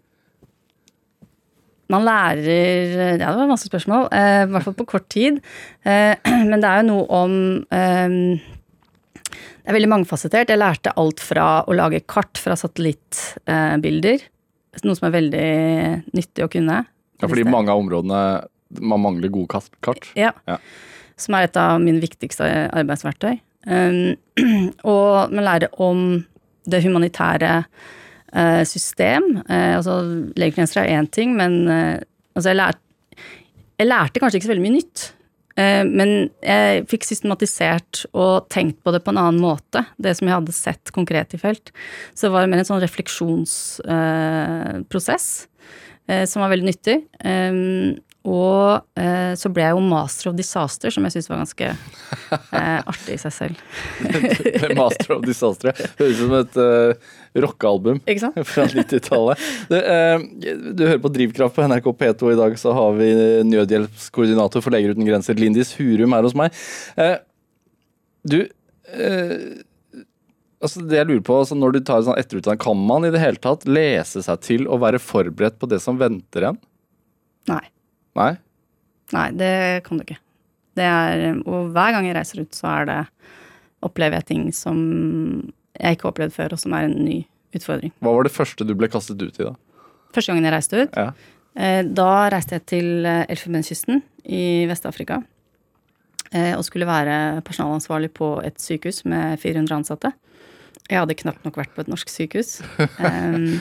[1.92, 4.08] Man lærer Ja, det var masse spørsmål.
[4.12, 5.40] eh, I hvert fall på kort tid.
[5.84, 6.14] Eh,
[6.50, 7.34] men det er jo noe om
[7.68, 8.16] eh,
[9.28, 10.50] Det er veldig mangfasettert.
[10.50, 14.24] Jeg lærte alt fra å lage kart fra satellittbilder.
[14.82, 15.50] noe som er veldig
[16.16, 16.82] nyttig å kunne.
[17.22, 18.22] Ja, fordi mange av områdene
[18.80, 20.08] man mangler gode kart.
[20.18, 20.32] Ja.
[20.48, 20.58] Ja.
[21.20, 23.36] Som er et av mine viktigste arbeidsverktøy.
[23.68, 24.16] Um,
[24.82, 26.24] og man lærer om
[26.66, 27.90] det humanitære eh,
[28.68, 29.34] system.
[29.46, 30.00] Eh, altså,
[30.38, 31.98] Legetjenester er én ting, men eh,
[32.36, 33.24] altså, jeg, lærte,
[33.78, 35.10] jeg lærte kanskje ikke så veldig mye nytt.
[35.60, 40.28] Eh, men jeg fikk systematisert og tenkt på det på en annen måte, det som
[40.28, 41.66] jeg hadde sett konkret i felt.
[42.14, 45.26] Så det var mer en sånn refleksjonsprosess
[46.08, 46.98] eh, som var veldig nyttig.
[48.22, 52.78] Og eh, så ble jeg jo master of disaster, som jeg syntes var ganske eh,
[52.92, 53.64] artig i seg selv.
[54.78, 55.74] Master of Disaster.
[55.98, 57.08] Høres ut som et eh,
[57.42, 57.98] rockealbum
[58.52, 59.42] fra 90-tallet.
[59.72, 60.22] Du, eh,
[60.70, 62.30] du hører på Drivkraft på NRK P2.
[62.30, 63.10] I dag så har vi
[63.50, 66.54] nødhjelpskoordinator for Leger uten grenser, Lindis Hurum, her hos meg.
[66.94, 67.18] Eh,
[68.22, 69.62] du eh,
[70.62, 73.22] altså Det jeg lurer på, altså Når du tar sånn etterutdanning, kan man i det
[73.22, 76.60] hele tatt lese seg til å være forberedt på det som venter en?
[77.50, 77.64] Nei.
[78.18, 78.32] Nei?
[79.12, 79.52] Nei, det
[79.86, 80.18] kan du ikke.
[80.76, 83.00] Det er, og hver gang jeg reiser ut, så er det
[83.84, 84.78] opplever jeg ting som
[85.80, 87.18] jeg ikke har opplevd før, og som er en ny
[87.56, 87.92] utfordring.
[88.00, 89.52] Hva var det første du ble kastet ut i, da?
[90.14, 91.12] Første gangen jeg reiste ut, Ja.
[91.56, 95.22] eh, da reiste jeg til eh, Elfenbenskysten i Vest-Afrika.
[96.32, 100.12] eh, Og skulle være personalansvarlig på et sykehus med 400 ansatte.
[100.90, 102.60] Jeg hadde knapt nok vært på et norsk sykehus.
[103.02, 103.60] Um,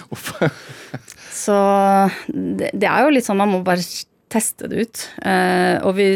[1.32, 1.58] så
[2.32, 3.84] det, det er jo litt sånn man må bare
[4.32, 5.02] teste det ut.
[5.28, 6.08] Eh, og vi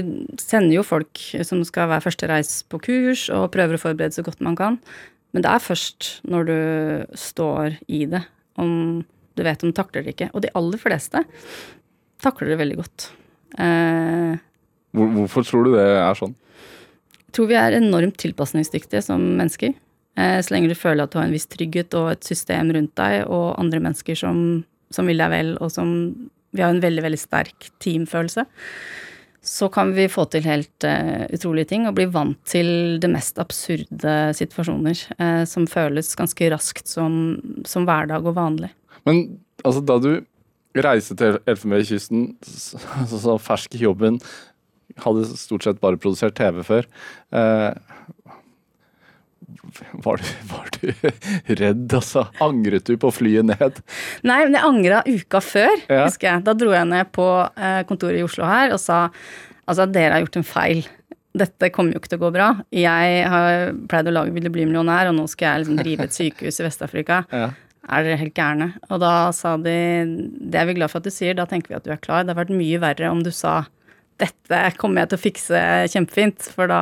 [0.41, 4.25] sender jo folk som skal være første reis på kurs, og prøver å forberede så
[4.25, 4.79] godt man kan.
[5.35, 6.57] Men det er først når du
[7.19, 8.23] står i det,
[8.61, 9.03] om
[9.35, 10.31] du vet om du takler det ikke.
[10.33, 11.25] Og de aller fleste
[12.23, 13.09] takler det veldig godt.
[13.59, 14.39] Eh,
[14.95, 16.35] hvorfor tror du det er sånn?
[17.35, 19.73] jeg tror vi er enormt tilpasningsdyktige som mennesker.
[20.15, 22.93] Eh, så lenge du føler at du har en viss trygghet og et system rundt
[22.95, 24.37] deg, og andre mennesker som,
[24.95, 25.89] som vil deg vel, og som
[26.55, 28.45] Vi har en veldig, veldig sterk teamfølelse.
[29.45, 33.37] Så kan vi få til helt uh, utrolige ting og bli vant til det mest
[33.41, 37.37] absurde situasjoner uh, som føles ganske raskt som,
[37.67, 38.71] som hverdag og vanlig.
[39.05, 39.27] Men
[39.61, 40.15] altså, da du
[40.83, 44.19] reiste til Elfenbenskysten, så, så, så fersk i jobben,
[45.03, 46.87] hadde stort sett bare produsert TV før.
[47.35, 47.71] Eh,
[50.05, 50.85] var, du, var du
[51.61, 52.25] redd, altså?
[52.43, 53.81] Angret du på flyet ned?
[54.25, 56.05] Nei, men jeg angra uka før, Ja.
[56.07, 56.43] husker jeg.
[56.47, 57.25] Da dro jeg ned på
[57.57, 59.05] eh, kontoret i Oslo her og sa
[59.65, 60.83] altså dere har gjort en feil.
[61.35, 62.49] Dette kommer jo ikke til å gå bra.
[62.71, 66.05] Jeg har pleid å lage Vil du bli millionær, og nå skal jeg liksom drive
[66.07, 67.23] et sykehus i Vest-Afrika.
[67.35, 67.49] Ja.
[67.85, 68.71] Er dere helt gærne?
[68.89, 69.73] Og da sa de
[70.41, 72.23] det er vi glad for at du sier, da tenker vi at du er klar.
[72.25, 73.59] Det har vært mye verre om du sa
[74.21, 76.81] dette kommer jeg til å fikse kjempefint, for da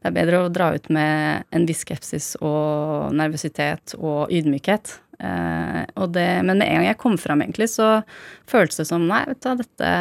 [0.00, 4.94] det er bedre å dra ut med en viss skepsis og nervøsitet og ydmykhet.
[5.16, 8.00] Eh, og det, men med en gang jeg kom fram, egentlig, så
[8.48, 9.92] føltes det som nei, vet du dette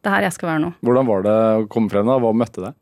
[0.00, 0.70] det er her jeg skal være nå.
[0.86, 2.16] Hvordan var det å komme frem da?
[2.22, 2.76] Hva møtte deg?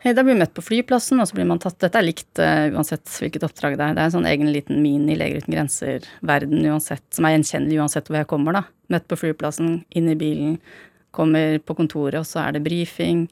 [0.00, 2.72] Da blir man møtt på flyplassen, og så blir man tatt Dette er likt uh,
[2.72, 3.96] uansett hvilket oppdrag det er.
[3.96, 8.08] Det er en sånn egen liten mini Leger uten grenser-verden uansett, som er gjenkjennelig uansett
[8.08, 8.64] hvor jeg kommer, da.
[8.90, 10.56] Møtt på flyplassen, inn i bilen,
[11.14, 13.26] kommer på kontoret, og så er det brifing.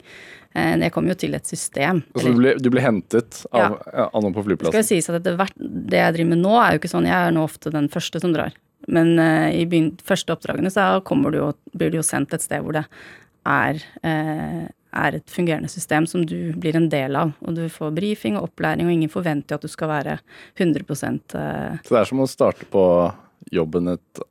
[0.55, 2.03] Eh, Jeg kommer jo til et system.
[2.15, 4.75] Altså, du, ble, du ble hentet av, av noen på flyplassen?
[4.75, 7.37] skal sies at hvert, det jeg driver med nå, er jo ikke sånn Jeg er
[7.37, 8.57] nå ofte den første som drar.
[8.89, 12.45] Men uh, i begyn- første oppdragene så kommer du jo, blir du jo sendt et
[12.45, 12.85] sted hvor det
[13.49, 14.65] er, uh,
[14.99, 17.35] er et fungerende system som du blir en del av.
[17.45, 20.19] Og du får brifing og opplæring, og ingen forventer at du skal være
[20.57, 22.85] 100 uh, Så det er som å starte på
[23.53, 24.25] jobben et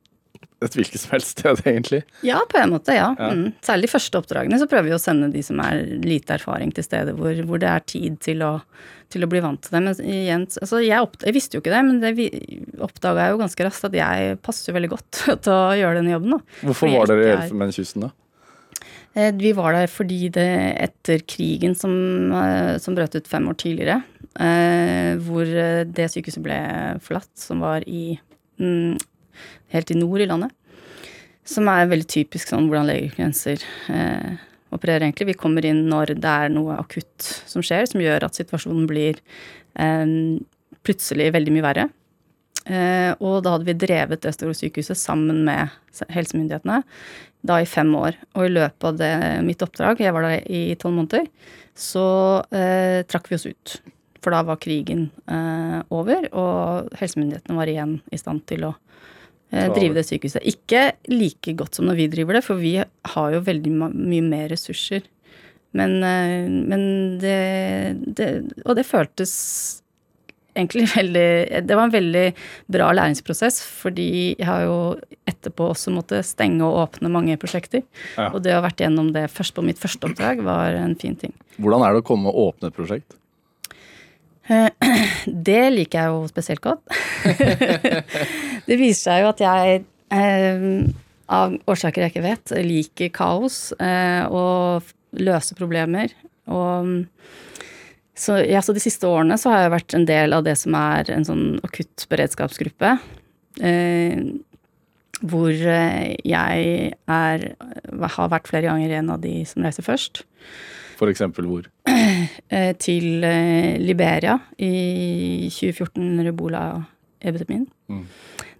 [0.64, 2.00] et hvilket som helst sted, egentlig.
[2.26, 3.12] Ja, på en måte, ja.
[3.18, 3.30] Ja.
[3.30, 3.52] Mm.
[3.64, 6.86] Særlig de første oppdragene så prøver vi å sende de som er lite erfaring til
[6.86, 8.52] stedet hvor, hvor det er tid til å,
[9.12, 9.82] til å bli vant til det.
[9.86, 12.14] Men igjen, altså jeg, opp, jeg visste jo ikke det, men det
[12.84, 16.16] oppdaga jeg jo ganske raskt at jeg passer jo veldig godt til å gjøre denne
[16.16, 16.34] jobben.
[16.34, 16.62] Da.
[16.70, 18.14] Hvorfor var dere i Elfenbenskysten, da?
[19.14, 20.48] Eh, Vi var der fordi det
[20.88, 21.94] etter krigen som,
[22.34, 24.02] eh, som brøt ut fem år tidligere,
[24.42, 26.58] eh, hvor det sykehuset ble
[27.06, 28.18] forlatt, som var i
[28.58, 28.98] mm,
[29.74, 30.54] helt i nord i landet,
[31.48, 34.38] som er veldig typisk sånn hvordan legegrenser eh,
[34.74, 35.30] opererer egentlig.
[35.32, 39.20] Vi kommer inn når det er noe akutt som skjer, som gjør at situasjonen blir
[39.80, 40.04] eh,
[40.86, 41.88] plutselig veldig mye verre.
[42.68, 45.72] Eh, og da hadde vi drevet det store sykehuset sammen med
[46.12, 46.82] helsemyndighetene
[47.48, 48.18] da i fem år.
[48.36, 49.12] Og i løpet av det,
[49.46, 51.28] mitt oppdrag, jeg var der i tolv måneder,
[51.78, 52.08] så
[52.52, 53.78] eh, trakk vi oss ut.
[54.18, 58.74] For da var krigen eh, over, og helsemyndighetene var igjen i stand til å
[59.50, 60.44] drive det sykehuset.
[60.44, 64.48] Ikke like godt som når vi driver det, for vi har jo veldig mye mer
[64.52, 65.06] ressurser.
[65.76, 67.36] Men, eh, men det,
[68.16, 68.28] det
[68.64, 69.34] Og det føltes
[70.56, 71.28] egentlig veldig
[71.66, 72.24] Det var en veldig
[72.72, 74.78] bra læringsprosess, fordi jeg har jo
[75.28, 77.84] etterpå også måttet stenge og åpne mange prosjekter.
[78.16, 78.30] Ja.
[78.32, 81.16] Og det å ha vært gjennom det først på mitt første oppdrag var en fin
[81.18, 81.36] ting.
[81.58, 83.18] Hvordan er det å komme og åpne et prosjekt?
[85.48, 86.80] Det liker jeg jo spesielt godt.
[88.68, 89.82] det viser seg jo at jeg,
[90.14, 90.64] eh,
[91.28, 94.88] av årsaker jeg ikke vet, liker kaos eh, og
[95.20, 96.14] løse problemer.
[96.48, 97.04] Og
[98.18, 100.74] så, ja, så de siste årene så har jeg vært en del av det som
[100.78, 102.96] er en sånn akutt beredskapsgruppe.
[103.62, 104.16] Eh,
[105.28, 107.46] hvor eh, jeg er,
[108.16, 110.24] har vært flere ganger en av de som reiser først.
[110.98, 111.68] For eksempel hvor?
[112.54, 117.68] eh, til eh, Liberia i 2014 under ebola-epidemien.
[117.92, 118.02] Mm.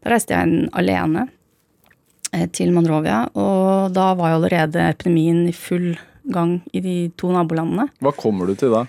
[0.04, 1.26] Da reiste jeg en alene
[2.32, 5.90] eh, til Monrovia, og da var jo allerede epidemien i full
[6.28, 7.88] gang i de to nabolandene.
[8.04, 8.84] Hva kommer du til da?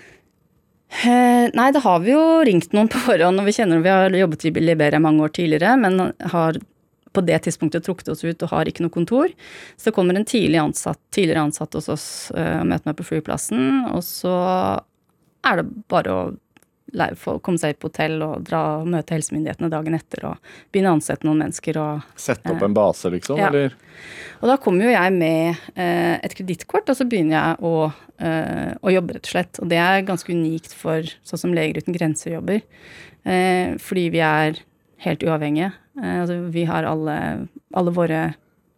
[0.90, 4.14] Eh, nei, da har vi jo ringt noen på forhånd, og vi kjenner vi har
[4.18, 6.58] jobbet i Liberia mange år tidligere, men har
[7.14, 9.32] på det tidspunktet trukket oss ut og har ikke noe kontor.
[9.80, 13.90] Så kommer en tidlig ansatt, tidligere ansatt hos oss eh, og møter meg på flyplassen,
[13.94, 14.36] og så
[15.48, 16.30] er det bare å
[17.44, 21.28] komme seg på hotell og dra og møte helsemyndighetene dagen etter og begynne å ansette
[21.28, 23.38] noen mennesker og Sette opp en base, liksom?
[23.38, 23.50] Ja.
[23.52, 23.76] Eller?
[24.40, 27.92] og da kommer jo jeg med eh, et kredittkort, og så begynner jeg å,
[28.24, 29.62] eh, å jobbe, rett og slett.
[29.62, 32.64] Og det er ganske unikt for sånn som Leger uten grenser jobber.
[33.28, 34.62] Eh, fordi vi er
[35.06, 35.70] helt uavhengige.
[36.02, 37.16] Eh, altså vi har alle,
[37.76, 38.22] alle våre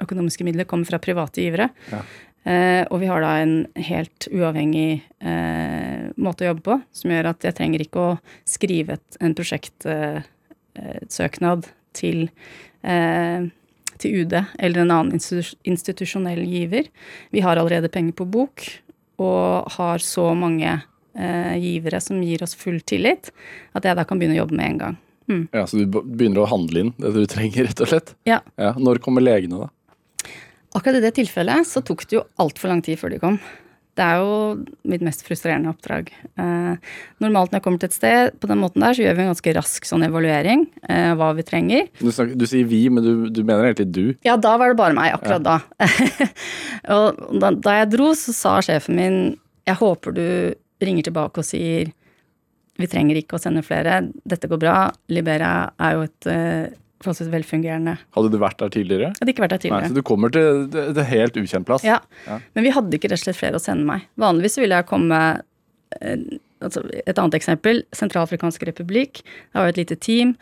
[0.02, 1.68] økonomiske midler kommer fra private givere.
[1.92, 2.00] Ja.
[2.42, 7.30] Eh, og vi har da en helt uavhengig eh, måte å jobbe på, som gjør
[7.36, 11.62] at jeg trenger ikke å skrive et, en prosjektsøknad
[11.98, 12.20] til
[12.82, 13.42] eh,
[14.02, 16.86] til UD eller en annen institu- institusjonell giver.
[17.30, 18.58] Vi har allerede penger på bok
[19.22, 20.72] og har så mange
[21.14, 23.30] eh, givere som gir oss full tillit,
[23.78, 24.96] at jeg da kan begynne å jobbe med en gang.
[25.30, 25.48] Mm.
[25.54, 28.16] Ja, Så du begynner å handle inn det du trenger, rett og slett?
[28.28, 28.42] Ja.
[28.60, 28.74] Ja.
[28.78, 29.70] Når kommer legene, da?
[30.78, 33.38] Akkurat i det tilfellet så tok det jo altfor lang tid før de kom.
[34.00, 34.36] Det er jo
[34.88, 36.08] mitt mest frustrerende oppdrag.
[36.40, 39.24] Eh, normalt når jeg kommer til et sted på den måten der, så gjør vi
[39.26, 41.90] en ganske rask sånn evaluering eh, hva vi trenger.
[42.00, 44.06] Du, snakker, du sier vi, men du, du mener egentlig du?
[44.24, 45.58] Ja, da var det bare meg, akkurat da.
[46.96, 49.20] og da, da jeg dro, så sa sjefen min
[49.68, 50.26] jeg håper du
[50.82, 51.92] ringer tilbake og sier
[52.84, 54.76] vi trenger ikke å sende flere, dette går bra.
[55.14, 59.12] Liberia er jo et uh, forholdsvis velfungerende Hadde du vært der tidligere?
[59.18, 59.88] hadde ikke vært der tidligere.
[59.88, 59.92] Nei.
[59.94, 61.86] Så du kommer til det, helt ukjent plass?
[61.88, 62.00] Ja.
[62.28, 62.40] Ja.
[62.56, 64.08] Men vi hadde ikke rett og slett flere å sende meg.
[64.22, 65.20] Vanligvis ville jeg komme
[66.00, 66.26] eh,
[66.62, 67.84] altså Et annet eksempel.
[67.98, 69.24] Sentralafrikansk republikk.
[69.26, 70.36] Det var et lite team.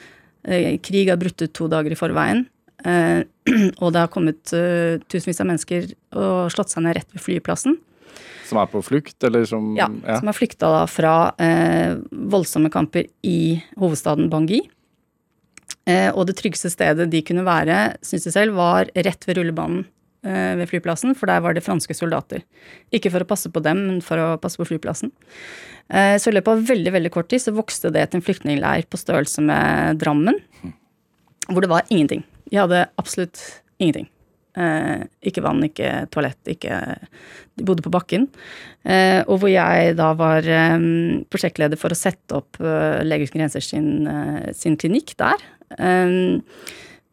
[0.44, 2.46] Eh, krig har brutt ut to dager i forveien.
[3.84, 4.40] Og det har kommet
[5.12, 7.74] tusenvis av mennesker og slått seg ned rett ved flyplassen.
[8.50, 13.08] Som er på flukt, eller som Ja, Som har flykta da fra eh, voldsomme kamper
[13.26, 14.64] i hovedstaden Bangui.
[15.90, 19.86] Eh, og det tryggeste stedet de kunne være, syns de selv, var rett ved rullebanen
[20.26, 22.44] eh, ved flyplassen, for der var det franske soldater.
[22.94, 25.14] Ikke for å passe på dem, men for å passe på flyplassen.
[25.90, 28.86] Eh, så i løpet av veldig veldig kort tid så vokste det til en flyktningleir
[28.90, 30.38] på størrelse med Drammen,
[31.50, 32.26] hvor det var ingenting.
[32.50, 33.42] De hadde absolutt
[33.82, 34.10] ingenting.
[34.60, 36.82] Eh, ikke vann, ikke toalett, ikke
[37.60, 38.28] De bodde på bakken.
[38.84, 40.76] Eh, og hvor jeg da var eh,
[41.32, 45.44] prosjektleder for å sette opp eh, Leger grenser sin, eh, sin klinikk der.
[45.78, 46.40] Eh,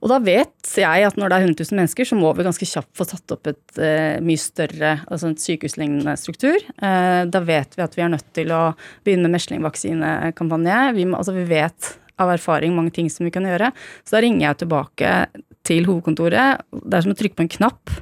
[0.04, 2.68] og da vet jeg at når det er 100 000 mennesker, så må vi ganske
[2.68, 6.58] kjapt få satt opp et eh, mye større, altså en sykehuslignende struktur.
[6.76, 8.60] Da vet vi at vi er nødt til å
[9.06, 10.82] begynne med meslingvaksinekampanje.
[10.98, 13.72] Vi, altså vi vet av erfaring mange ting som vi kan gjøre.
[14.04, 15.12] Så da ringer jeg tilbake
[15.66, 16.62] til hovedkontoret.
[16.82, 17.96] Det er som å trykke på en knapp.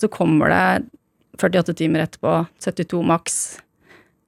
[0.00, 0.64] Så kommer det
[1.40, 3.36] 48 timer etterpå, 72 maks,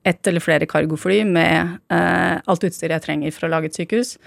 [0.05, 4.18] ett eller flere cargofly med eh, alt utstyret jeg trenger for å lage et sykehus.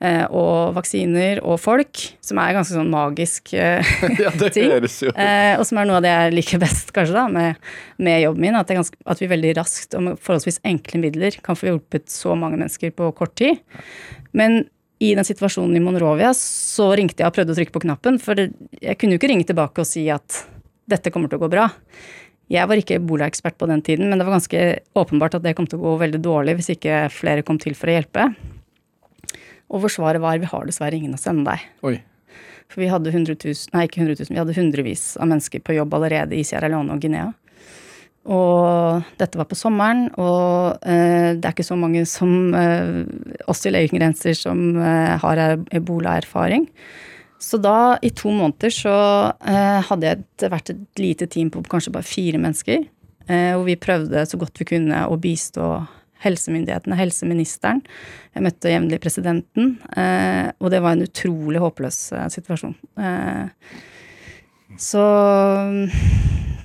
[0.00, 3.84] Eh, og vaksiner og folk, som er ganske sånn magisk eh,
[4.22, 4.70] Ja, det ting.
[4.72, 7.70] høres jo Eh, og som er noe av det jeg liker best, kanskje, da, med,
[8.00, 8.56] med jobben min.
[8.56, 12.08] At, det ganske, at vi veldig raskt og med forholdsvis enkle midler kan få hjulpet
[12.10, 13.60] så mange mennesker på kort tid.
[14.32, 14.64] Men
[15.00, 18.36] i den situasjonen i Monrovia så ringte jeg og prøvde å trykke på knappen, for
[18.36, 18.50] det,
[18.84, 20.42] jeg kunne jo ikke ringe tilbake og si at
[20.90, 21.70] dette kommer til å gå bra.
[22.50, 24.62] Jeg var ikke ebola-ekspert på den tiden, men det var ganske
[24.98, 27.88] åpenbart at det kom til å gå veldig dårlig hvis ikke flere kom til for
[27.88, 28.26] å hjelpe.
[29.70, 31.68] Og forsvaret var vi har dessverre ingen å sende deg.
[31.86, 31.96] Oi.
[32.70, 35.78] For vi hadde 100 000, nei ikke 100 000, vi hadde hundrevis av mennesker på
[35.78, 37.30] jobb allerede i Sierra Leone og Guinea.
[38.28, 42.98] Og dette var på sommeren, og eh, det er ikke så mange som eh,
[43.48, 45.40] oss i Leger uten grenser som eh, har
[45.72, 46.66] ebola-erfaring.
[47.40, 48.96] Så da, i to måneder, så
[49.48, 52.84] eh, hadde jeg vært et lite team på kanskje bare fire mennesker.
[53.30, 55.70] Eh, og vi prøvde så godt vi kunne å bistå
[56.20, 57.80] helsemyndighetene, helseministeren.
[58.36, 62.02] Jeg møtte jevnlig presidenten, eh, og det var en utrolig håpløs
[62.36, 62.76] situasjon.
[64.76, 65.06] Så,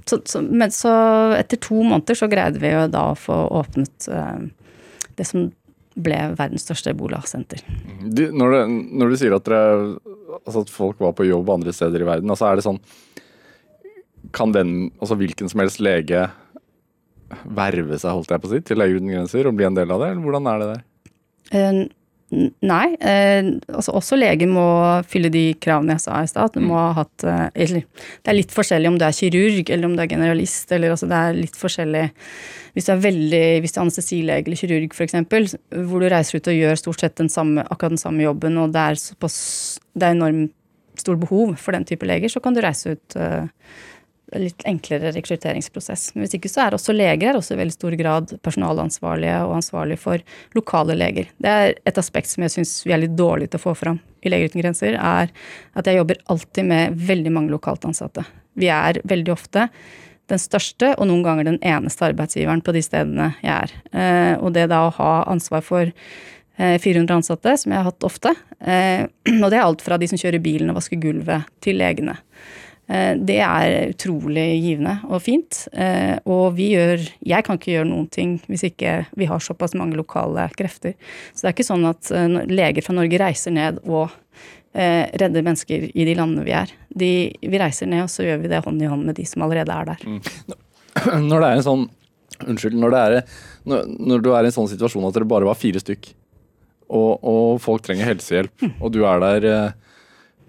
[0.10, 0.94] så, så, men så
[1.38, 4.44] etter to måneder så greide vi jo da å få åpnet uh,
[5.18, 5.50] det som
[5.96, 7.62] ble verdens største ebolasenter.
[8.04, 8.62] Når, det,
[9.00, 9.96] når du sier at, dere,
[10.42, 12.82] altså at folk var på jobb andre steder i verden, altså er det sånn
[14.36, 16.26] Kan den, altså hvilken som helst lege
[17.46, 20.04] verve seg, holdt jeg på å si, til uten grenser og bli en del av
[20.04, 20.84] det, eller hvordan er det der?
[21.56, 21.82] Uh,
[22.34, 22.96] Nei.
[23.06, 24.66] Eh, altså også leger må
[25.08, 26.56] fylle de kravene jeg sa i stad.
[26.56, 29.88] Du må ha hatt eh, Eller det er litt forskjellig om du er kirurg eller
[29.88, 30.72] om du er generalist.
[30.74, 32.06] eller altså Det er litt forskjellig
[32.76, 35.54] hvis du er veldig, hvis du er anestesilege eller kirurg f.eks.,
[35.88, 38.74] hvor du reiser ut og gjør stort sett den samme, akkurat den samme jobben, og
[38.76, 39.38] det er såpass
[39.96, 40.52] Det er enormt
[41.00, 43.48] stort behov for den type leger, så kan du reise ut eh,
[44.34, 46.10] litt enklere rekrutteringsprosess.
[46.16, 49.58] Men hvis ikke så er også leger er også i veldig stor grad personalansvarlige og
[49.60, 50.24] ansvarlige for
[50.58, 51.30] lokale leger.
[51.38, 54.02] Det er et aspekt som jeg syns vi er litt dårlige til å få fram
[54.26, 55.30] i Leger uten grenser, er
[55.78, 58.26] at jeg jobber alltid med veldig mange lokalt ansatte.
[58.58, 59.68] Vi er veldig ofte
[60.32, 63.76] den største og noen ganger den eneste arbeidsgiveren på de stedene jeg er.
[63.94, 68.08] Eh, og det da å ha ansvar for eh, 400 ansatte, som jeg har hatt
[68.08, 68.34] ofte,
[68.66, 69.06] eh,
[69.44, 72.18] og det er alt fra de som kjører bilen og vasker gulvet, til legene.
[72.88, 75.68] Eh, Det er utrolig givende og fint.
[75.74, 79.74] eh, Og vi gjør Jeg kan ikke gjøre noen ting hvis ikke vi har såpass
[79.74, 80.94] mange lokale krefter.
[81.34, 84.10] Så det er ikke sånn at eh, leger fra Norge reiser ned og
[84.76, 86.68] redder mennesker i de landene vi er.
[86.92, 89.46] De, vi reiser ned, og så gjør vi det hånd i hånd med de som
[89.46, 90.02] allerede er der.
[91.30, 91.86] Når det er en sånn
[92.44, 92.76] Unnskyld.
[92.76, 95.80] Når, det er, når, du er i en sånn situasjon at dere bare var fire
[95.80, 96.10] stykk,
[96.92, 99.72] og, og folk trenger helsehjelp, og du er der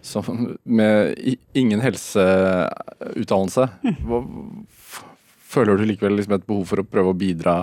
[0.06, 1.16] som, med
[1.56, 3.68] ingen helseutdannelse,
[4.06, 4.20] hva,
[5.50, 7.58] føler du likevel liksom et behov for å prøve å bidra?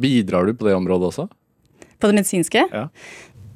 [0.00, 1.26] Bidrar du på det området også?
[2.00, 2.64] På det medisinske?
[2.72, 2.88] Ja.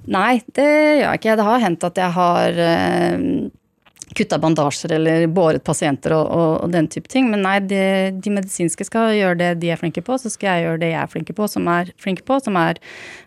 [0.04, 1.37] Nei, det gjør jeg ikke.
[1.40, 3.22] Det har hendt at jeg har eh,
[4.14, 7.31] kutta bandasjer eller båret pasienter og, og, og den type ting.
[7.33, 7.81] Men nei, de,
[8.21, 11.01] de medisinske skal gjøre det de er flinke på, så skal jeg gjøre det jeg
[11.01, 12.81] er flinke på, som er flinke på, som er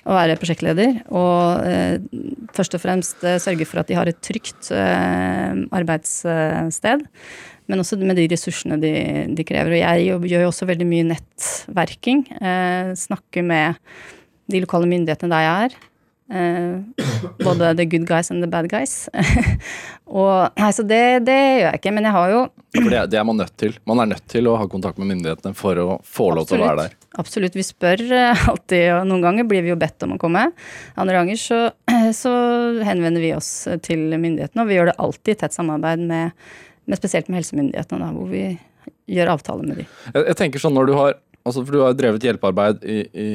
[0.08, 1.02] å være prosjektleder.
[1.10, 1.98] Og eh,
[2.56, 7.08] først og fremst eh, sørge for at de har et trygt eh, arbeidssted.
[7.68, 8.94] Men også med de ressursene de,
[9.36, 9.76] de krever.
[9.76, 12.24] Og jeg gjør jo også veldig mye nettverking.
[12.40, 13.82] Eh, snakker med
[14.48, 15.80] de lokale myndighetene der jeg er.
[16.30, 16.80] Eh,
[17.40, 19.10] både the good guys and the bad guys.
[20.06, 21.94] og, nei, så det, det gjør jeg ikke.
[21.96, 22.42] Men jeg har jo
[22.76, 23.78] For det, det er man nødt til.
[23.88, 26.68] Man er nødt til å ha kontakt med myndighetene for å få lov til å
[26.68, 26.96] være der.
[27.22, 27.56] Absolutt.
[27.58, 30.50] Vi spør eh, alltid, og noen ganger blir vi jo bedt om å komme.
[31.00, 31.62] Andre ganger så,
[32.22, 32.34] så
[32.88, 33.52] henvender vi oss
[33.88, 36.50] til myndighetene, og vi gjør det alltid i tett samarbeid med,
[36.88, 38.50] med spesielt med helsemyndighetene, da, hvor vi
[39.08, 39.90] gjør avtaler med dem.
[40.12, 41.16] Jeg, jeg tenker sånn når du har
[41.48, 43.28] altså For du har drevet hjelpearbeid i, i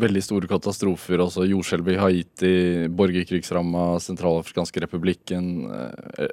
[0.00, 2.54] veldig store katastrofer, altså jordskjelv i Haiti,
[2.96, 6.30] borgerkrigsramma Sentralafrikanske republikken, eh,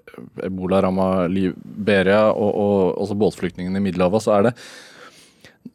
[0.47, 4.23] ebola-ramma Liberia og, og også båtflyktningene i Middelhavet.
[4.23, 4.55] Så er det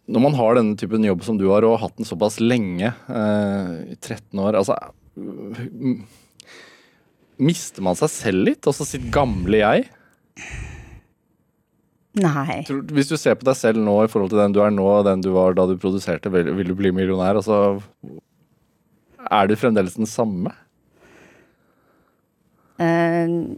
[0.06, 2.92] Når man har denne typen jobb som du har, og har hatt den såpass lenge,
[2.92, 4.78] eh, i 13 år altså
[7.36, 8.64] Mister man seg selv litt?
[8.68, 9.90] Altså sitt gamle jeg?
[12.16, 12.62] Nei.
[12.64, 14.86] Tror, hvis du ser på deg selv nå i forhold til den du er nå
[14.88, 17.82] og den du var da du produserte Vil, vil du bli millionær, altså
[19.28, 20.54] Er du fremdeles den samme?
[22.76, 23.56] Uh,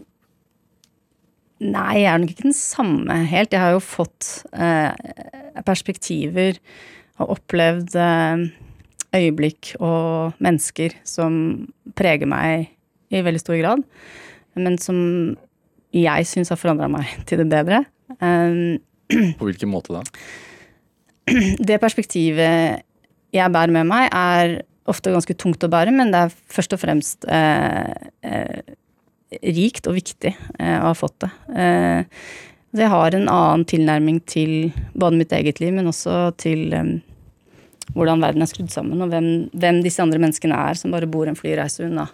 [1.59, 3.51] nei, jeg er nok ikke den samme helt.
[3.51, 4.95] Jeg har jo fått uh,
[5.67, 6.61] perspektiver
[7.19, 8.47] og opplevd uh,
[9.19, 11.33] øyeblikk og mennesker som
[11.99, 12.71] preger meg
[13.11, 13.83] i veldig stor grad.
[14.59, 14.99] Men som
[15.95, 17.83] jeg syns har forandra meg til det bedre.
[18.17, 18.79] Um,
[19.39, 20.03] På hvilken måte da?
[21.69, 22.85] det perspektivet
[23.35, 26.81] jeg bærer med meg, er ofte ganske tungt å bære, men det er først og
[26.81, 27.91] fremst eh,
[28.25, 28.77] eh,
[29.45, 31.31] rikt og viktig eh, å ha fått det.
[31.53, 32.23] Eh,
[32.73, 36.95] så jeg har en annen tilnærming til både mitt eget liv, men også til eh,
[37.95, 41.29] hvordan verden er skrudd sammen, og hvem, hvem, disse andre menneskene er som bare bor
[41.29, 42.09] en flyreise unna.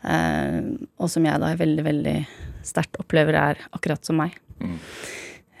[0.00, 0.60] Eh,
[1.00, 2.16] og som jeg da er veldig, veldig
[2.66, 4.36] sterkt opplever er akkurat som meg.
[4.60, 4.78] Mm.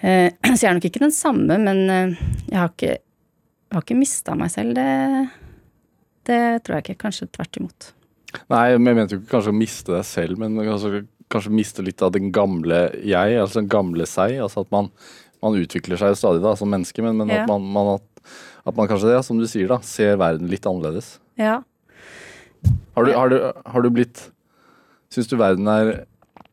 [0.00, 2.98] så jeg er nok ikke den samme, men jeg har ikke
[3.70, 4.84] jeg har ikke mista meg selv, det,
[6.26, 7.02] det, tror jeg ikke.
[7.04, 7.92] Kanskje tvert imot.
[8.50, 12.02] Nei, jeg mente jo ikke kanskje å miste deg selv, men kanskje, kanskje miste litt
[12.02, 14.40] av den gamle jeg, altså den gamle seg.
[14.42, 14.90] Altså at man,
[15.38, 17.44] man utvikler seg stadig da, som menneske, men, men ja.
[17.44, 18.34] at, man, man, at,
[18.64, 21.14] at, man, kanskje, ja, som du sier, da, ser verden litt annerledes.
[21.38, 21.60] Ja.
[22.98, 24.26] Har du, har du, har du blitt
[25.10, 25.88] Syns du verden er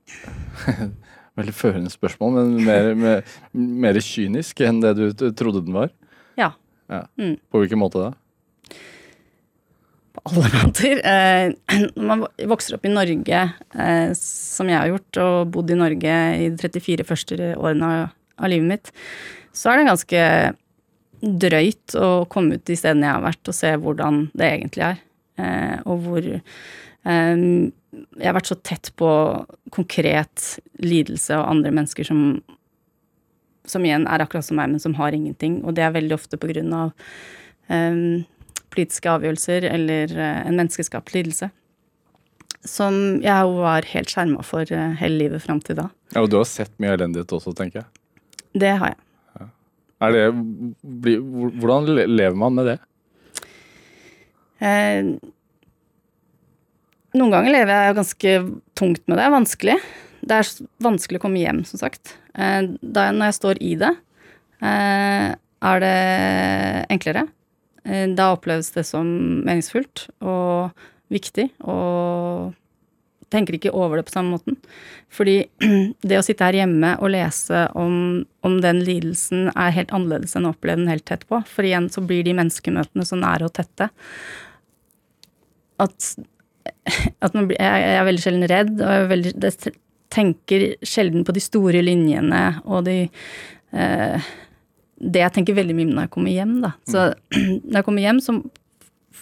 [1.37, 5.91] Veldig førende spørsmål, men mer, mer, mer kynisk enn det du trodde den var?
[6.39, 6.53] Ja.
[7.19, 7.35] Mm.
[7.51, 8.11] På hvilken måte da?
[10.17, 11.01] På alle måter.
[11.05, 11.53] Eh,
[11.97, 13.41] når man vokser opp i Norge,
[13.77, 18.51] eh, som jeg har gjort, og bodd i Norge i de 34 første årene av
[18.51, 18.93] livet mitt,
[19.55, 20.23] så er det ganske
[21.21, 24.99] drøyt å komme ut de stedene jeg har vært, og se hvordan det egentlig er.
[25.37, 26.27] Eh, og hvor
[27.05, 29.09] Jeg har vært så tett på
[29.71, 32.39] konkret lidelse og andre mennesker som
[33.67, 35.59] som igjen er akkurat som meg, men som har ingenting.
[35.67, 36.91] Og det er veldig ofte på grunn av
[37.67, 38.23] um,
[38.73, 41.49] politiske avgjørelser eller uh, en menneskeskapt lidelse.
[42.67, 45.89] Som jeg var helt skjerma for uh, hele livet fram til da.
[46.13, 47.89] Ja, Og du har sett mye elendighet også, tenker jeg?
[48.57, 49.01] Det har jeg.
[49.37, 49.49] Ja.
[50.07, 51.17] Det,
[51.59, 52.77] hvordan lever man med det?
[54.57, 55.09] Eh,
[57.17, 58.35] noen ganger lever jeg ganske
[58.79, 59.31] tungt med det.
[59.33, 59.77] Vanskelig.
[60.27, 60.51] Det er
[60.83, 62.15] vanskelig å komme hjem, som sagt.
[62.35, 63.93] Eh, da, når jeg står i det,
[64.61, 65.33] eh,
[65.71, 65.97] er det
[66.93, 67.27] enklere.
[67.85, 69.07] Eh, da oppleves det som
[69.45, 70.71] meningsfullt og
[71.13, 72.55] viktig, og
[73.31, 74.57] tenker ikke over det på samme måten.
[75.13, 75.37] Fordi
[76.09, 80.47] det å sitte her hjemme og lese om, om den lidelsen er helt annerledes enn
[80.47, 81.41] å oppleve den helt tett på.
[81.47, 83.89] For igjen så blir de menneskemøtene så nære og tette
[85.83, 86.11] at,
[87.25, 89.75] at man, jeg, er veldig sjelden redd, og veldig, jeg,
[90.13, 92.99] tenker sjelden på de store linjene og de
[93.75, 94.29] eh,
[94.97, 96.71] Det jeg tenker veldig mye når jeg kommer hjem, da.
[96.87, 97.09] Så
[97.67, 98.37] når jeg kommer hjem, så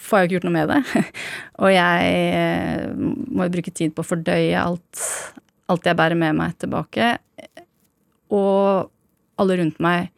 [0.06, 1.04] får jeg ikke gjort noe med det.
[1.62, 5.02] og jeg eh, må bruke tid på å fordøye alt,
[5.72, 7.16] alt jeg bærer med meg tilbake.
[8.32, 8.92] Og
[9.42, 10.12] alle rundt meg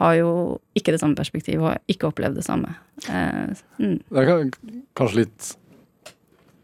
[0.00, 0.30] har jo
[0.76, 2.72] ikke det samme perspektivet og ikke opplevd det samme.
[3.06, 3.96] Eh, mm.
[4.08, 4.46] Det er
[4.96, 5.50] kanskje litt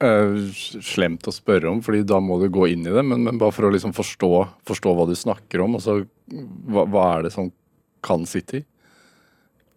[0.03, 0.37] uh,
[0.85, 3.05] slemt å spørre om, fordi da må du gå inn i det.
[3.07, 4.31] Men, men bare for å liksom forstå,
[4.69, 6.01] forstå, hva du snakker om, altså,
[6.71, 7.51] hva, hva, er det som
[8.07, 8.67] kan sitte i?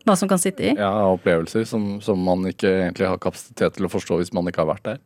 [0.08, 0.74] Hva som kan sitte i?
[0.78, 4.64] Ja, Opplevelser som, som, man ikke egentlig har kapasitet til å forstå hvis man ikke
[4.64, 5.04] har vært der.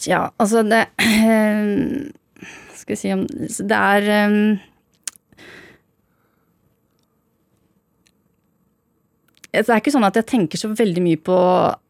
[0.00, 0.84] Tja, altså det
[2.76, 4.58] Skal vi si om Det er um,
[9.52, 11.36] det er ikke sånn at jeg tenker så veldig mye på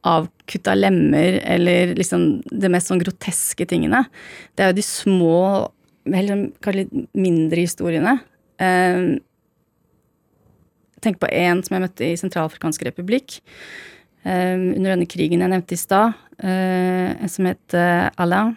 [0.06, 4.04] avkutta lemmer eller liksom det mest sånn groteske tingene.
[4.54, 5.38] Det er jo de små,
[6.12, 8.18] heller kanskje litt mindre historiene.
[8.60, 9.18] Jeg
[11.04, 13.40] tenk på en som jeg møtte i Sentralafrikansk republikk
[14.26, 16.16] uh, under denne krigen jeg nevnte i stad.
[16.40, 17.76] Uh, en som het
[18.20, 18.54] Alain,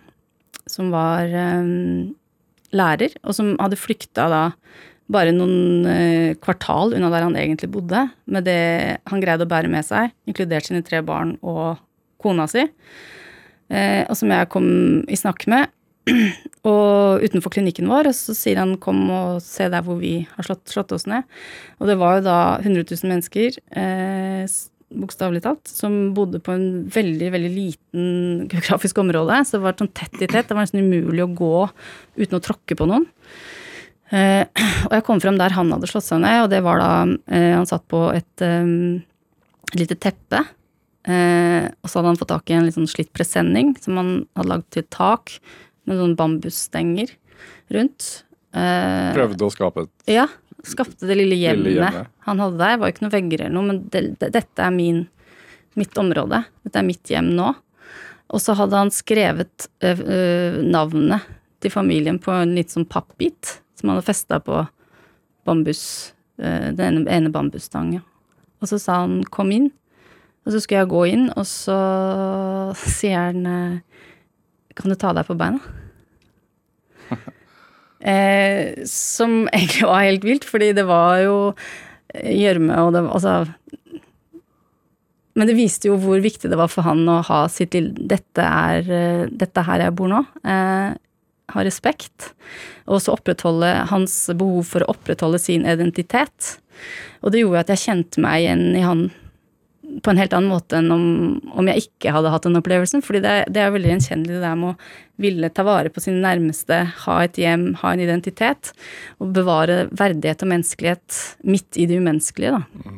[0.69, 2.13] som var um,
[2.75, 4.43] lærer, og som hadde flykta da
[5.09, 9.71] bare noen eh, kvartal unna der han egentlig bodde, med det han greide å bære
[9.71, 11.79] med seg, inkludert sine tre barn og
[12.21, 12.65] kona si,
[13.71, 14.69] eh, og som jeg kom
[15.09, 15.73] i snakk med.
[16.69, 20.43] Og utenfor klinikken vår, og så sier han 'kom og se der hvor vi har
[20.43, 21.23] slått, slått oss ned'.
[21.79, 24.47] Og det var jo da 100 000 mennesker, eh,
[24.89, 29.37] bokstavelig talt, som bodde på en veldig, veldig liten geografisk område.
[29.45, 30.49] Så det var sånn tett i tett.
[30.49, 31.69] Det var nesten umulig å gå
[32.17, 33.05] uten å tråkke på noen.
[34.09, 34.45] Eh,
[34.87, 36.91] og jeg kom frem der han hadde slått seg ned, og det var da
[37.29, 39.01] eh, Han satt på et um,
[39.77, 40.43] lite teppe.
[41.09, 44.11] Eh, og så hadde han fått tak i en litt sånn slitt presenning som han
[44.37, 45.37] hadde lagd til et tak
[45.87, 47.13] med sånne bambusstenger
[47.73, 48.09] rundt.
[48.57, 50.27] Eh, Prøvde å skape et Ja.
[50.67, 52.09] Skapte det lille hjemmet, lille hjemmet.
[52.27, 52.77] han hadde der.
[52.81, 55.05] Var ikke noe vegger eller noe, men det, det, dette er min,
[55.79, 56.41] mitt område.
[56.67, 57.53] Dette er mitt hjem nå.
[58.29, 61.29] Og så hadde han skrevet øh, navnet
[61.63, 64.61] til familien på en litt sånn pappbit som han hadde festa på
[65.47, 68.03] bambus, eh, den ene, ene bambusstangen.
[68.59, 69.71] Og så sa han 'kom inn',
[70.45, 73.81] og så skulle jeg gå inn, og så sier han
[74.75, 75.59] Kan du ta deg på beina?
[77.99, 81.35] eh, som egentlig var helt vilt, fordi det var jo
[82.13, 83.33] gjørme og det Altså
[85.37, 88.45] Men det viste jo hvor viktig det var for han å ha sitt lille Dette
[88.45, 90.23] er eh, dette her jeg bor nå.
[90.43, 90.97] Eh,
[91.53, 92.31] ha respekt.
[92.89, 96.57] Og så opprettholde hans behov for å opprettholde sin identitet.
[97.23, 99.09] Og det gjorde at jeg kjente meg igjen i han
[100.03, 101.05] på en helt annen måte enn om,
[101.57, 103.01] om jeg ikke hadde hatt den opplevelsen.
[103.05, 106.21] fordi det, det er veldig gjenkjennelig det der med å ville ta vare på sine
[106.23, 108.71] nærmeste, ha et hjem, ha en identitet.
[109.19, 112.59] Og bevare verdighet og menneskelighet midt i det umenneskelige.
[112.59, 112.93] Da.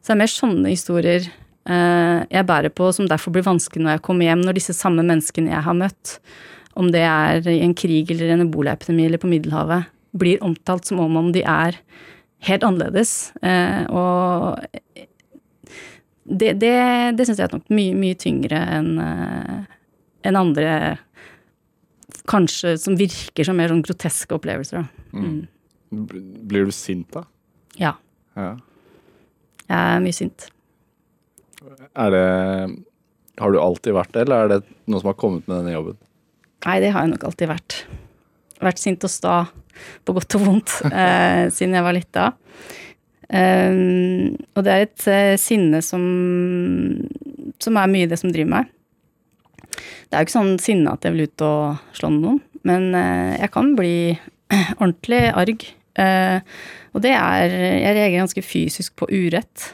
[0.00, 3.96] Så det er mer sånne historier eh, jeg bærer på, som derfor blir vanskelig når
[3.96, 6.18] jeg kommer hjem, når disse samme menneskene jeg har møtt,
[6.78, 11.00] om det er i en krig eller en ebolaepidemi eller på Middelhavet, blir omtalt som
[11.00, 11.78] om, om de er
[12.48, 13.32] helt annerledes.
[13.42, 14.58] Eh, og
[16.24, 16.74] det, det,
[17.18, 19.62] det syns jeg er nok mye, mye tyngre enn uh,
[20.28, 20.68] en andre
[22.30, 24.84] Kanskje som virker som mer sånn groteske opplevelser.
[25.10, 25.24] Mm.
[25.90, 26.02] Mm.
[26.46, 27.24] Blir du sint da?
[27.80, 27.96] Ja.
[28.38, 28.52] ja.
[29.64, 30.44] Jeg er mye sint.
[31.98, 32.22] Er det
[33.42, 35.98] Har du alltid vært det, eller er det noe som har kommet med denne jobben?
[36.62, 37.78] Nei, det har jeg nok alltid vært.
[38.62, 39.36] Vært sint og sta,
[40.06, 42.30] på godt og vondt, eh, siden jeg var lita.
[43.32, 46.02] Um, og det er et uh, sinne som,
[47.62, 48.72] som er mye det som driver meg.
[49.72, 53.32] Det er jo ikke sånn sinne at jeg vil ut og slå noen, men uh,
[53.38, 53.94] jeg kan bli
[54.82, 55.64] ordentlig arg.
[55.96, 56.38] Uh,
[56.92, 59.72] og det er Jeg reagerer ganske fysisk på urett.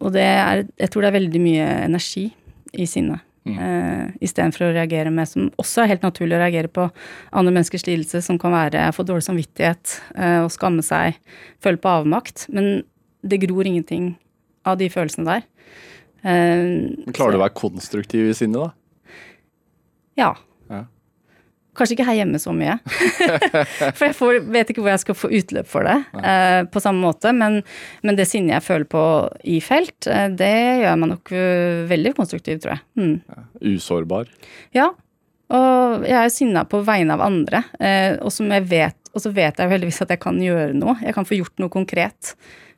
[0.00, 2.24] og det er Jeg tror det er veldig mye energi
[2.72, 3.20] i sinnet.
[3.42, 3.56] Mm.
[3.58, 6.86] Uh, Istedenfor å reagere med, som også er helt naturlig å reagere på
[7.34, 11.18] andre menneskers lidelse, som kan være få dårlig samvittighet uh, og skamme seg,
[11.64, 12.46] føle på avmakt.
[12.54, 12.84] Men
[13.26, 14.12] det gror ingenting
[14.68, 15.48] av de følelsene der.
[16.22, 18.70] Uh, Klarer du å være konstruktiv i sinnet, da?
[20.18, 20.32] Ja.
[21.78, 22.74] Kanskje ikke her hjemme så mye.
[23.96, 27.00] for jeg får, vet ikke hvor jeg skal få utløp for det eh, på samme
[27.00, 27.32] måte.
[27.36, 27.62] Men,
[28.04, 29.04] men, det sinnet jeg føler på
[29.48, 30.52] i felt, eh, det
[30.82, 32.84] gjør meg nok uh, veldig konstruktiv, tror jeg.
[33.00, 33.46] Mm.
[33.72, 34.28] Usårbar?
[34.76, 34.90] Ja.
[35.52, 37.62] Og jeg er sinna på vegne av andre.
[37.80, 38.32] Eh, og,
[38.68, 40.96] vet, og så vet jeg jo heldigvis at jeg kan gjøre noe.
[41.04, 42.34] Jeg kan få gjort noe konkret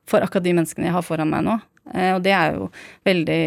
[0.09, 1.59] for akkurat de menneskene jeg har foran meg nå.
[1.95, 2.70] Eh, og det er jo
[3.07, 3.42] veldig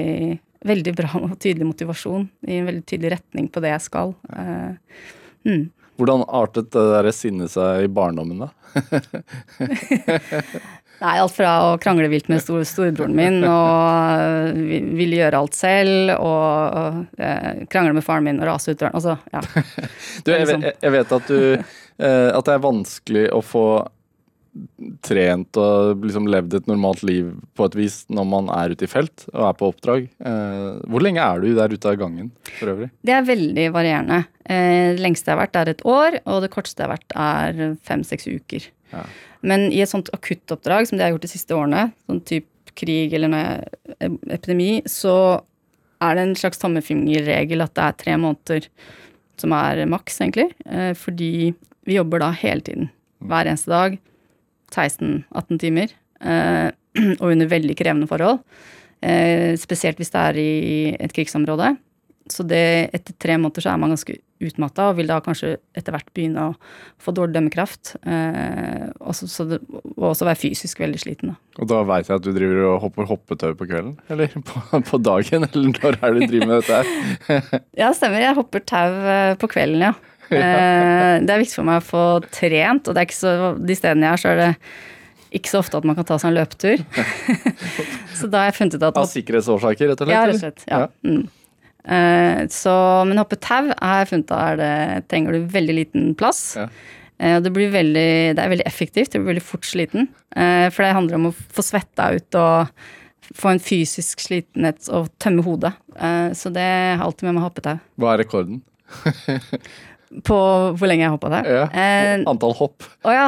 [0.68, 4.14] veldig bra og tydelig motivasjon i en veldig tydelig retning på det jeg skal.
[4.34, 5.04] Eh,
[5.48, 5.70] Mm.
[5.98, 8.52] Hvordan artet det der sinnet seg i barndommen, da?
[10.98, 14.56] Nei, alt fra å krangle vilt med stor, storebroren min og
[14.98, 18.96] ville gjøre alt selv, og uh, krangle med faren min og rase ut døren.
[18.98, 19.44] Altså, ja.
[20.26, 23.68] du, jeg, liksom- jeg, vet at du eh, At det er vanskelig å få
[25.06, 28.92] trent og liksom levd et normalt liv på et vis når man er ute i
[28.92, 30.08] felt og er på oppdrag.
[30.20, 32.90] Eh, hvor lenge er du der ute av gangen for øvrig?
[33.06, 34.20] Det er veldig varierende.
[34.46, 37.18] Eh, det lengste jeg har vært er et år, og det korteste jeg har vært
[37.28, 38.70] er fem-seks uker.
[38.94, 39.04] Ja.
[39.48, 42.76] Men i et sånt akuttoppdrag som det jeg har gjort de siste årene, sånn type
[42.78, 43.34] krig eller
[44.30, 45.42] epidemi, så
[46.04, 48.68] er det en slags tommefingerregel at det er tre måneder
[49.42, 50.52] som er maks, egentlig.
[50.66, 51.54] Eh, fordi
[51.88, 52.92] vi jobber da hele tiden.
[53.24, 53.98] Hver eneste dag
[54.74, 55.96] 16-18 timer.
[56.22, 56.70] Eh,
[57.22, 58.42] og under veldig krevende forhold.
[59.02, 60.50] Eh, spesielt hvis det er i
[60.98, 61.76] et krigsområde.
[62.32, 65.96] Så det, etter tre måneder så er man ganske utmatta og vil da kanskje etter
[65.96, 66.56] hvert begynne å
[67.02, 67.94] få dårlig dømmekraft.
[68.04, 69.62] Eh, også, så det,
[69.96, 71.32] og også være fysisk veldig sliten.
[71.32, 71.64] Da.
[71.64, 73.96] Og da veit jeg at du driver og hopper hoppetau på kvelden?
[74.12, 75.48] Eller på, på dagen?
[75.48, 77.64] Eller når er det du driver med dette her?
[77.86, 78.22] ja, stemmer.
[78.26, 79.00] Jeg hopper tau
[79.40, 79.96] på kvelden, ja.
[80.34, 82.04] Eh, det er viktig for meg å få
[82.34, 84.52] trent, og det er ikke så, de stedene jeg er, så er det
[85.38, 86.84] ikke så ofte at man kan ta seg en løpetur.
[88.18, 90.16] så da har jeg funnet ut at Av sikkerhetsårsaker, rett og slett?
[90.16, 90.68] Ja, rett og slett.
[90.70, 90.86] Ja.
[91.08, 91.26] Mm.
[91.88, 92.76] Uh, så,
[93.08, 96.44] men hoppe tau har jeg funnet at det trenger du veldig liten plass.
[96.60, 96.68] Ja.
[97.18, 100.10] Uh, det, blir veldig, det er veldig effektivt, du blir veldig fort sliten.
[100.38, 102.68] For det handler om å få svetta ut og
[103.36, 105.72] få en fysisk slitenhet og tømme hodet.
[106.38, 107.80] så det har alltid med meg hoppetau.
[107.98, 108.60] Hva er rekorden?
[110.28, 110.38] På
[110.78, 111.48] hvor lenge jeg hoppa der?
[111.52, 112.86] Ja, eh, Antall hopp.
[113.04, 113.26] Å ja.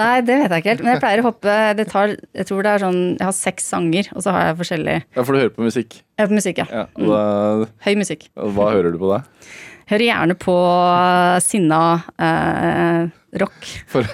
[0.00, 0.84] Nei, det vet jeg ikke helt.
[0.84, 3.68] Men jeg pleier å hoppe det tar, Jeg tror det er sånn Jeg har seks
[3.74, 5.98] sanger, og så har jeg forskjellig Ja, For du hører på musikk?
[6.00, 6.68] Jeg hører på musikk, ja.
[6.72, 7.20] ja da,
[7.62, 7.74] mm.
[7.86, 8.28] Høy musikk.
[8.56, 9.22] Hva hører du på da?
[9.92, 10.56] Hører gjerne på
[11.44, 11.82] sinna
[12.16, 13.68] eh, rock.
[13.88, 14.06] For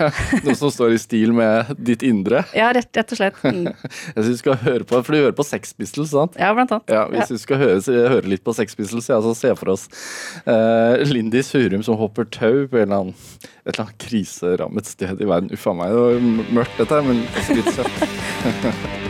[0.45, 2.45] noe som står i stil med ditt indre?
[2.57, 3.37] Ja, rett, rett og slett.
[3.49, 3.65] Mm.
[3.65, 6.35] Jeg synes du skal høre på, For du hører på Sex Pistols, sant?
[6.39, 6.91] Ja, blant annet.
[6.93, 7.39] Ja, hvis ja.
[7.39, 7.79] du skal høre,
[8.13, 9.87] høre, litt på Sex Pistols, ja, så se for oss
[10.45, 13.17] uh, Lindy Surum som hopper tau på eller annen,
[13.65, 15.53] et eller annet kriserammet sted i verden.
[15.55, 19.07] Uffa meg, det var mørkt dette, men også litt søtt.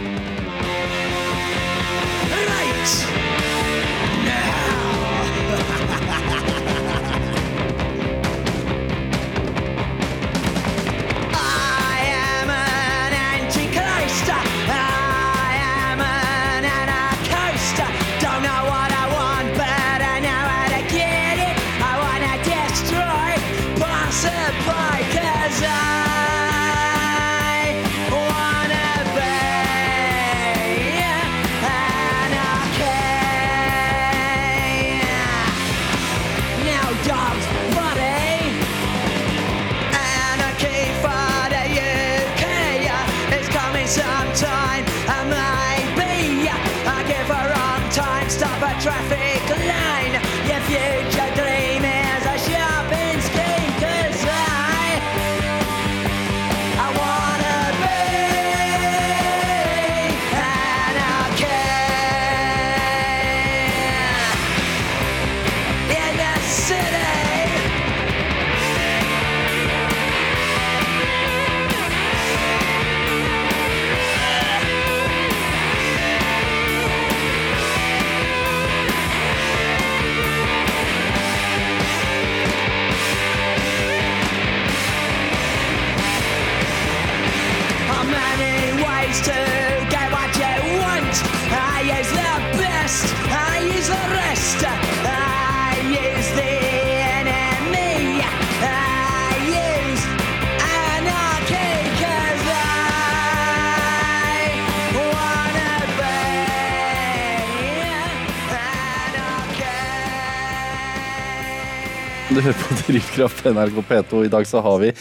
[112.39, 114.19] Du hører på Drivkraft NRK P2.
[114.29, 114.93] I dag så har vi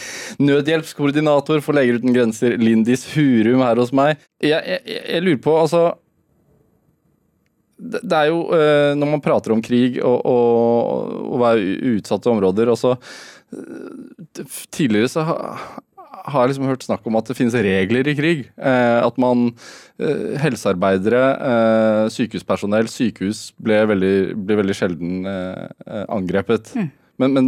[0.42, 4.18] nødhjelpskoordinator for Leger uten grenser, Lindis Hurum, her hos meg.
[4.42, 5.84] Jeg, jeg, jeg lurer på, altså
[7.78, 12.72] det, er jo eh, når man prater om krig og, og, og være utsatte områder
[12.72, 14.42] også eh,
[14.74, 18.46] Tidligere så har jeg liksom hørt snakk om at det finnes regler i krig.
[18.58, 19.52] Eh, at man
[20.42, 25.28] Helsearbeidere, eh, sykehuspersonell, sykehus ble veldig, ble veldig sjelden
[25.86, 26.74] angrepet.
[26.74, 26.96] Mm.
[27.18, 27.46] Men, men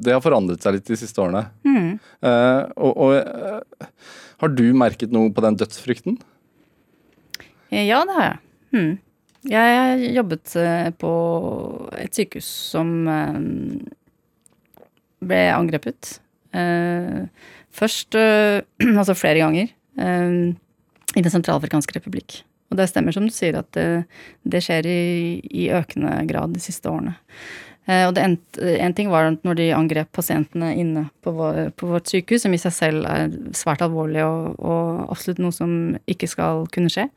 [0.00, 1.44] det har forandret seg litt de siste årene.
[2.22, 3.88] Eh, og og eh,
[4.40, 6.18] har du merket noe på den dødsfrykten?
[7.70, 8.38] Eh, Ja, det har jeg.
[8.74, 8.92] Mm.
[9.50, 10.52] Jeg jobbet
[11.00, 11.10] på
[11.96, 12.90] et sykehus som
[15.20, 16.18] ble angrepet.
[16.52, 18.18] Først,
[19.00, 22.42] altså flere ganger, i Den sentralafrikanske republikk.
[22.70, 24.04] Og det stemmer som du sier at det,
[24.46, 25.00] det skjer i,
[25.50, 27.16] i økende grad de siste årene.
[27.90, 31.72] Eh, Og det endte, en ting var at når de angrep pasientene inne på, vår,
[31.80, 35.72] på vårt sykehus, som i seg selv er svært alvorlig og, og absolutt noe som
[36.10, 37.08] ikke skal kunne skje.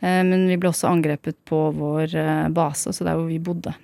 [0.00, 3.74] Eh, Men vi ble også angrepet på vår eh, base, så der hvor vi bodde.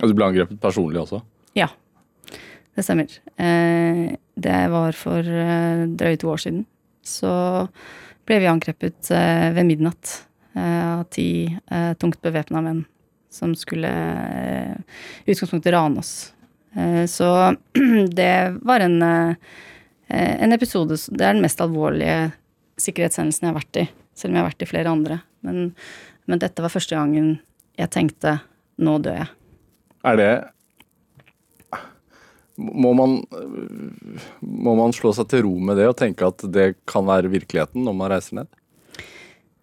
[0.00, 1.20] Og du ble angrepet personlig også?
[1.58, 1.68] Ja,
[2.78, 3.10] det stemmer.
[4.40, 6.62] Det var for drøye to år siden.
[7.04, 7.28] Så
[8.24, 10.14] ble vi angrepet ved midnatt
[10.56, 11.26] av ti
[12.00, 12.80] tungt bevæpna menn
[13.30, 14.76] som skulle eh,
[15.24, 16.32] i utgangspunktet rane oss.
[16.74, 17.56] Eh, Så
[18.20, 19.34] det var en, eh,
[20.08, 22.32] en episode Det er den mest alvorlige
[22.80, 23.88] sikkerhetshendelsen jeg har vært i.
[24.14, 25.20] Selv om jeg har vært i flere andre.
[25.46, 25.74] Men,
[26.26, 27.38] men dette var første gangen
[27.78, 28.40] jeg tenkte
[28.80, 29.30] nå dør jeg.
[30.10, 30.32] Er det
[32.60, 33.14] må man,
[34.40, 37.86] må man slå seg til ro med det og tenke at det kan være virkeligheten
[37.86, 38.50] når man reiser ned?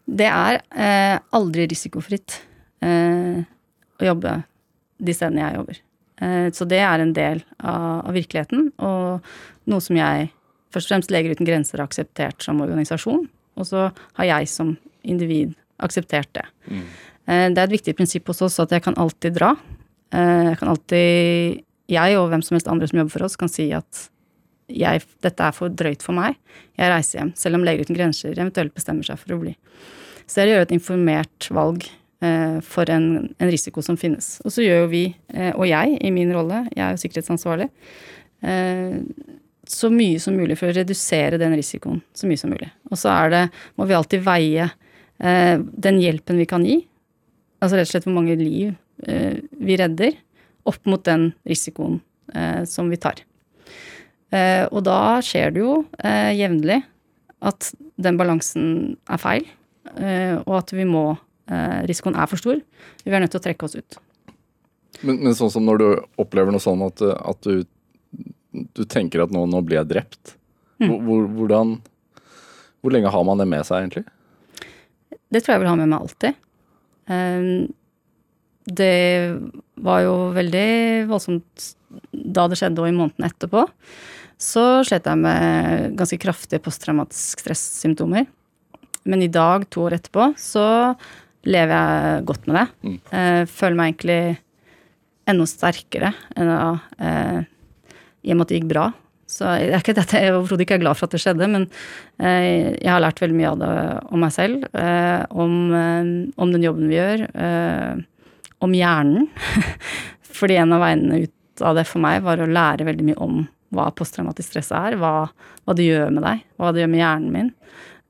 [0.07, 2.39] Det er eh, aldri risikofritt
[2.82, 3.43] eh,
[4.02, 4.39] å jobbe
[4.98, 5.80] de stedene jeg jobber.
[6.22, 10.32] Eh, så det er en del av, virkeligheten, og noe som jeg
[10.74, 13.28] først og fremst Leger uten grenser har akseptert som organisasjon,
[13.58, 13.88] og så
[14.20, 14.76] har jeg som
[15.08, 16.45] individ akseptert det.
[17.28, 19.54] Eh, det er et viktig prinsipp hos oss at jeg kan alltid dra.
[20.14, 23.48] Eh, jeg kan alltid Jeg og hvem som helst andre som jobber for oss, kan
[23.48, 24.10] si at
[24.68, 26.36] jeg, dette er for drøyt for meg.
[26.76, 29.54] Jeg reiser hjem, selv om Leger uten grenser eventuelt bestemmer seg for å bli.
[30.28, 31.88] Så det er å gjøre et informert valg
[32.65, 34.38] for en, en risiko som finnes.
[34.45, 35.03] Og så gjør jo vi,
[35.34, 37.68] eh, og jeg i min rolle, jeg er jo sikkerhetsansvarlig,
[38.41, 38.97] eh,
[39.68, 42.70] så mye som mulig for å redusere den risikoen så mye som mulig.
[42.89, 43.43] Og så er det,
[43.76, 44.70] må vi alltid veie
[45.20, 46.80] eh, den hjelpen vi kan gi,
[47.59, 48.74] altså rett og slett hvor mange liv
[49.05, 50.18] eh, vi redder,
[50.68, 52.01] opp mot den risikoen
[52.36, 53.22] eh, som vi tar.
[54.36, 56.82] Eh, og da skjer det jo eh, jevnlig
[57.47, 57.70] at
[58.01, 59.45] den balansen er feil,
[59.95, 61.24] eh, og at vi må eh,
[61.88, 62.60] Risikoen er for stor.
[63.06, 63.98] Vi er nødt til å trekke oss ut.
[65.04, 65.88] Men, men sånn som når du
[66.20, 67.64] opplever noe sånn at, at du,
[68.74, 70.36] du tenker at nå, nå blir jeg drept.
[70.82, 71.78] Hvor- hvordan
[72.82, 74.06] Hvor lenge har man det med seg, egentlig?
[75.34, 76.36] Det tror jeg vil ha med meg alltid.
[77.10, 77.68] Eh,
[78.68, 79.39] Det
[79.80, 81.74] var jo veldig voldsomt
[82.12, 83.62] da det skjedde, og i måneden etterpå.
[84.38, 88.28] Så slet jeg med ganske kraftige posttraumatisk stressymptomer.
[89.08, 90.66] Men i dag, to år etterpå, så
[91.48, 92.93] lever jeg godt med det.
[93.16, 94.22] Eh, Føler meg egentlig
[95.28, 96.72] enda sterkere enn da,
[97.04, 97.41] eh,
[98.28, 98.88] i og med at det gikk bra.
[99.28, 101.66] Så jeg er ikke dette jeg overhodet ikke er glad for at det skjedde, men
[102.24, 103.72] eh, jeg har lært veldig mye av det
[104.16, 104.64] om meg selv.
[104.72, 107.26] Eh, om, eh, om den jobben vi gjør.
[107.36, 108.32] Eh,
[108.64, 109.28] om hjernen.
[110.39, 113.43] Fordi en av veiene ut av det for meg var å lære veldig mye om
[113.76, 115.28] hva posttraumatisk stress er, hva,
[115.68, 117.50] hva det gjør med deg, hva det gjør med hjernen min.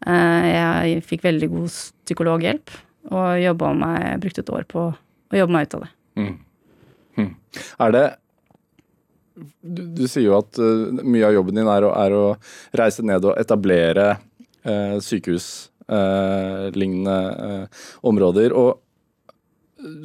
[0.06, 1.72] Jeg fikk veldig god
[2.06, 2.76] psykologhjelp,
[3.12, 5.92] og jobba meg, brukte et år på å jobbe meg ut av det.
[7.80, 8.06] Er det
[9.62, 12.24] Du, du sier jo at uh, mye av jobben din er å, er å
[12.80, 14.08] reise ned og etablere
[14.66, 17.66] uh, sykehuslignende uh,
[18.02, 18.50] områder.
[18.58, 18.82] Og,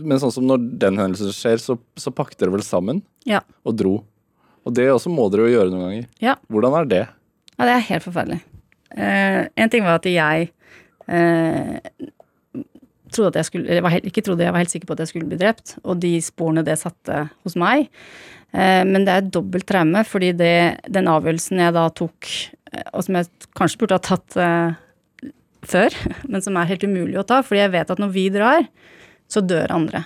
[0.04, 3.40] men sånn som når den hendelsen skjer, så, så pakket dere vel sammen Ja.
[3.64, 3.94] og dro.
[4.68, 6.04] Og det også må dere jo gjøre noen ganger.
[6.22, 6.34] Ja.
[6.52, 7.04] Hvordan er det?
[7.56, 8.40] Ja, det er helt forferdelig.
[8.92, 10.50] Eh, en ting var at jeg
[11.08, 11.80] eh,
[13.14, 15.02] trodde at jeg skulle Eller var helt, ikke trodde, jeg var helt sikker på at
[15.04, 17.90] jeg skulle bli drept, og de sporene det satte hos meg.
[18.52, 20.54] Eh, men det er et dobbelt traume, fordi det,
[20.92, 22.30] den avgjørelsen jeg da tok,
[22.72, 25.30] eh, og som jeg kanskje burde ha tatt eh,
[25.72, 25.96] før,
[26.30, 28.66] men som er helt umulig å ta, fordi jeg vet at når vi drar,
[29.32, 30.04] så dør andre.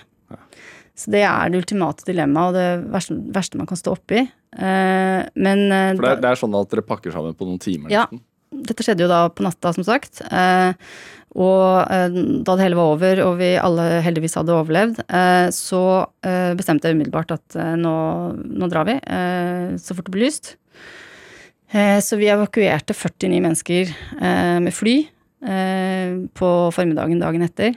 [0.97, 4.23] Så det er det ultimate dilemmaet, og det verste, verste man kan stå oppi.
[4.23, 7.91] Eh, men For det er, det er sånn at dere pakker sammen på noen timer.
[7.93, 8.07] Ja.
[8.09, 8.23] nesten.
[8.65, 10.23] dette skjedde jo da på natta, som sagt.
[10.25, 10.71] Eh,
[11.37, 15.81] og eh, da det hele var over, og vi alle heldigvis hadde overlevd, eh, så
[16.25, 17.97] eh, bestemte jeg umiddelbart at nå,
[18.33, 18.97] nå, drar vi,
[19.81, 20.55] så fort det blir lyst.
[21.67, 23.91] så vi evakuerte 49 mennesker
[24.63, 24.95] med fly
[26.37, 27.75] på formiddagen dagen etter.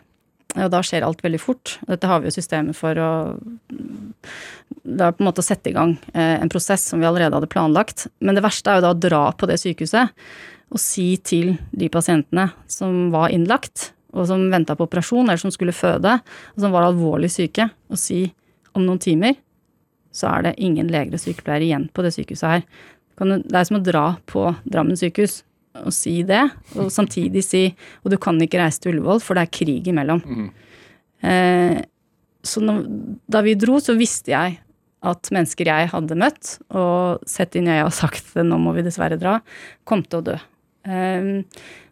[0.56, 1.76] Og da skjer alt veldig fort.
[1.86, 3.10] Dette har vi jo systemet for å
[3.70, 7.50] Det er på en måte å sette i gang en prosess som vi allerede hadde
[7.50, 8.06] planlagt.
[8.20, 10.14] Men det verste er jo da å dra på det sykehuset
[10.70, 15.52] å si til de pasientene som var innlagt, og som venta på operasjon, eller som
[15.54, 16.16] skulle føde,
[16.54, 18.24] og som var alvorlig syke, å si
[18.74, 19.38] om noen timer
[20.14, 22.64] så er det ingen leger og sykepleiere igjen på det sykehuset her.
[23.20, 25.42] Det er som å dra på Drammen sykehus
[25.84, 26.42] og si det,
[26.74, 27.62] og samtidig si
[28.02, 30.22] og du kan ikke reise til Ullevål, for det er krig imellom.
[30.24, 30.48] Mm.
[31.30, 31.76] Eh,
[32.42, 32.82] så når,
[33.30, 34.58] da vi dro, så visste jeg
[35.06, 38.84] at mennesker jeg hadde møtt og sett inn i øya og sagt nå må vi
[38.86, 39.38] dessverre dra,
[39.86, 40.38] kom til å dø.
[40.86, 41.44] Um,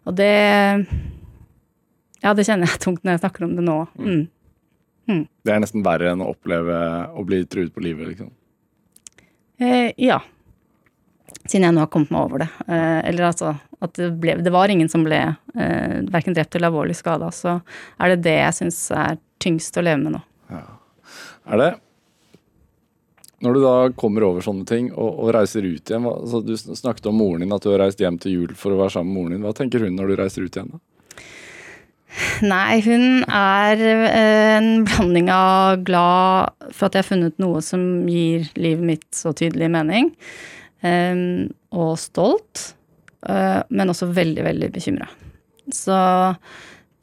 [0.09, 0.33] og det
[2.23, 3.77] Ja, det kjenner jeg tungt når jeg snakker om det nå.
[3.99, 4.25] Mm.
[5.09, 5.23] Mm.
[5.45, 6.75] Det er nesten verre enn å oppleve
[7.17, 8.29] å bli truet på livet, liksom?
[9.59, 10.19] Eh, ja.
[11.45, 12.49] Siden jeg nå har kommet meg over det.
[12.67, 16.69] Eh, eller altså at det, ble, det, var ingen som ble eh, verken drept eller
[16.69, 17.31] alvorlig skada.
[17.33, 17.57] Så
[17.97, 20.21] er det det jeg syns er tyngst å leve med nå.
[20.51, 20.65] Ja.
[21.49, 21.69] Er det
[23.43, 27.09] når du da kommer over sånne ting og, og reiser ut igjen altså Du snakket
[27.11, 29.19] om moren din, at du har reist hjem til jul for å være sammen med
[29.19, 29.45] moren din.
[29.47, 30.73] Hva tenker hun når du reiser ut igjen?
[30.75, 30.81] da?
[32.41, 37.83] Nei, hun er eh, en blanding av glad for at jeg har funnet noe som
[38.09, 40.09] gir livet mitt så tydelig mening,
[40.81, 42.71] um, og stolt,
[43.29, 45.07] uh, men også veldig, veldig bekymra.
[45.69, 45.95] Så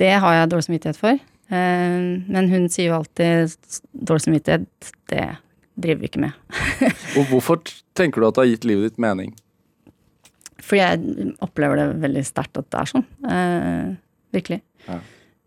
[0.03, 1.23] det har jeg dårlig samvittighet for.
[1.55, 3.55] Um, men hun sier jo alltid
[3.95, 5.29] dårlig samvittighet, det
[5.77, 6.37] driver vi ikke med.
[7.19, 7.61] og hvorfor
[7.97, 9.35] tenker du at det har gitt livet ditt mening?
[10.67, 13.05] Fordi jeg opplever det veldig sterkt at det er sånn.
[13.31, 13.93] Eh,
[14.35, 14.63] virkelig.
[14.89, 14.99] Ja.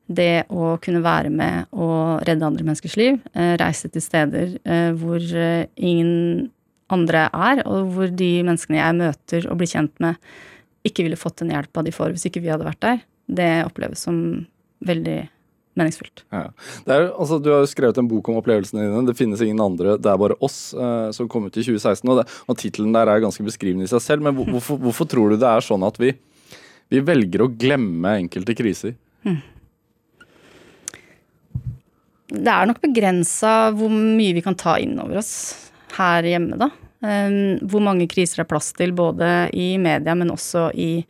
[0.09, 4.91] Det å kunne være med og redde andre menneskers liv, eh, reise til steder eh,
[4.97, 6.49] hvor eh, ingen
[6.89, 10.17] andre er, og hvor de menneskene jeg møter og blir kjent med,
[10.87, 14.01] ikke ville fått den hjelpa de får hvis ikke vi hadde vært der, det oppleves
[14.07, 14.47] som
[14.85, 15.19] veldig
[15.79, 16.23] meningsfullt.
[16.35, 16.45] Ja.
[16.85, 19.05] Er, altså, du har jo skrevet en bok om opplevelsene dine.
[19.07, 22.09] 'Det finnes ingen andre, det er bare oss', eh, som kom ut i 2016.
[22.09, 25.31] Og, det, og tittelen der er ganske beskrivende i seg selv, men hvorfor, hvorfor, tror
[25.31, 26.13] du det er sånn at vi,
[26.91, 28.95] vi velger å glemme enkelte kriser?
[29.23, 29.41] Hmm.
[32.29, 35.33] Det er nok begrensa hvor mye vi kan ta inn over oss
[35.97, 36.69] her hjemme, da.
[36.99, 41.05] Um, hvor mange kriser er plass til, både i media, men også i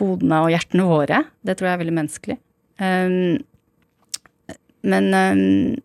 [0.00, 1.24] hodene og hjertene våre.
[1.44, 2.36] Det tror jeg er veldig menneskelig.
[2.80, 3.36] Um,
[4.82, 5.80] men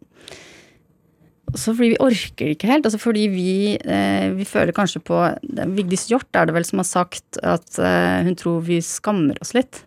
[1.56, 2.88] også fordi vi orker ikke helt.
[2.88, 5.20] Altså fordi vi, eh, vi føler kanskje på
[5.76, 9.56] Vigdis Hjorth er det vel som har sagt at eh, hun tror vi skammer oss
[9.58, 9.84] litt.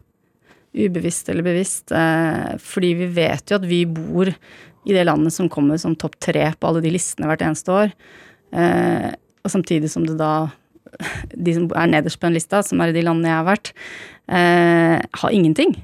[0.77, 1.93] Ubevisst eller bevisst.
[1.93, 6.17] Eh, fordi vi vet jo at vi bor i det landet som kommer som topp
[6.23, 7.93] tre på alle de listene hvert eneste år.
[8.49, 10.49] Og samtidig som det da
[11.37, 13.71] De som er nederst på den lista, som er i de landene jeg har vært,
[14.25, 15.75] har ingenting.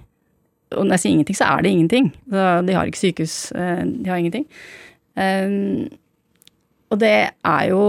[0.75, 2.09] Og når jeg sier ingenting, så er det ingenting.
[2.31, 4.47] De har ikke sykehus, eh, de har ingenting.
[5.15, 5.87] Um,
[6.91, 7.83] og det er jo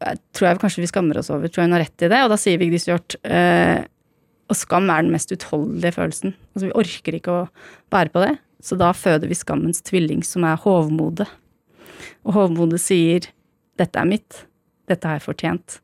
[0.00, 1.50] jeg tror jeg kanskje vi skammer oss over.
[1.50, 2.20] Tror jeg hun har rett i det.
[2.24, 3.82] Og da sier Vigdis Hjorth uh,
[4.50, 6.34] Og skam er den mest utholdelige følelsen.
[6.54, 7.42] Altså Vi orker ikke å
[7.92, 8.32] bære på det.
[8.64, 11.28] Så da føder vi skammens tvilling, som er hovmodet.
[12.26, 13.28] Og hovmodet sier
[13.80, 14.44] 'dette er mitt',
[14.86, 15.78] 'dette har jeg fortjent'.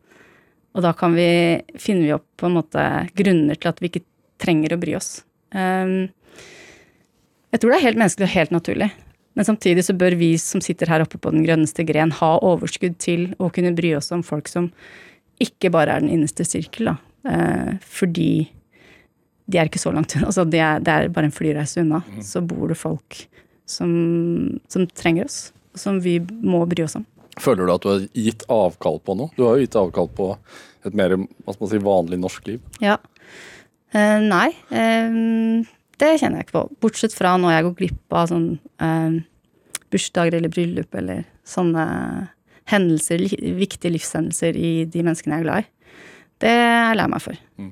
[0.76, 2.82] Og da kan vi, finner vi opp på en måte
[3.16, 4.04] grunner til at vi ikke
[4.36, 5.24] trenger å bry oss.
[5.56, 6.12] Um,
[7.54, 8.90] jeg tror det er helt menneskelig og helt naturlig.
[9.36, 12.96] Men samtidig så bør vi som sitter her oppe på den grønneste gren, ha overskudd
[13.02, 14.70] til å kunne bry oss om folk som
[15.42, 16.96] ikke bare er den innerste sirkel, da.
[17.26, 18.46] Uh, fordi
[19.46, 20.30] de er ikke så langt unna.
[20.30, 22.02] Altså det er, det er bare en flyreise unna.
[22.06, 22.22] Mm.
[22.24, 23.20] Så bor det folk
[23.68, 23.90] som,
[24.72, 27.06] som trenger oss, og som vi må bry oss om.
[27.42, 29.32] Føler du at du har gitt avkall på noe?
[29.36, 30.30] Du har jo gitt avkall på
[30.86, 32.62] et mer si, vanlig norsk liv.
[32.80, 32.96] Ja.
[33.94, 35.62] Uh, nei, uh,
[36.00, 36.64] det kjenner jeg ikke på.
[36.82, 38.48] Bortsett fra når jeg går glipp av sånn
[38.82, 39.18] uh,
[39.92, 41.86] bursdager eller bryllup eller sånne
[42.66, 43.22] hendelser,
[43.56, 45.70] viktige livshendelser i de menneskene jeg er glad i.
[46.42, 47.38] Det er jeg lei meg for.
[47.56, 47.70] Mm.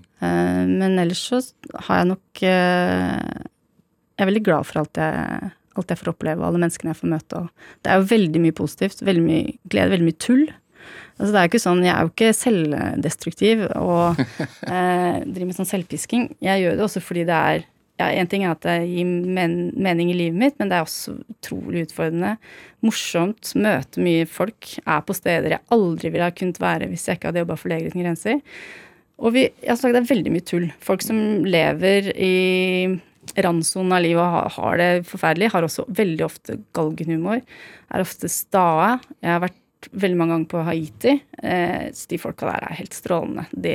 [0.78, 1.40] men ellers så
[1.84, 6.62] har jeg nok Jeg er veldig glad for alt jeg, alt jeg får oppleve, alle
[6.62, 7.42] menneskene jeg får møte.
[7.42, 9.02] Og det er jo veldig mye positivt.
[9.04, 10.46] Veldig mye glede, veldig mye tull.
[11.14, 14.18] Altså det er jo ikke sånn, Jeg er jo ikke selvdestruktiv og
[14.74, 16.28] eh, driver med sånn selvpisking.
[16.42, 17.64] Jeg gjør det også fordi det er
[18.00, 20.86] ja, En ting er at det gir men, mening i livet mitt, men det er
[20.86, 22.32] også utrolig utfordrende.
[22.82, 23.52] Morsomt.
[23.54, 24.72] Møte mye folk.
[24.82, 27.70] Er på steder jeg aldri ville ha kunnet være hvis jeg ikke hadde jobba for
[27.70, 28.42] Leger uten grenser.
[29.22, 30.66] Og vi, altså, det er veldig mye tull.
[30.82, 32.34] Folk som lever i
[33.44, 37.44] randsonen av livet og har, har det forferdelig, har også veldig ofte galgenhumor.
[37.94, 38.96] Er ofte stae.
[39.22, 39.60] Jeg har vært
[39.92, 41.16] veldig mange ganger på Haiti.
[41.42, 43.46] Eh, så de folka der er helt strålende.
[43.52, 43.74] De,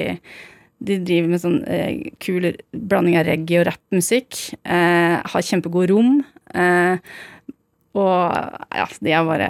[0.79, 4.39] de driver med sånn eh, kul blanding av reggae og rappmusikk.
[4.63, 6.21] Eh, har kjempegod rom.
[6.53, 7.11] Eh,
[7.99, 9.49] og ja, de er bare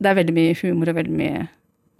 [0.00, 1.42] Det er veldig mye humor og veldig mye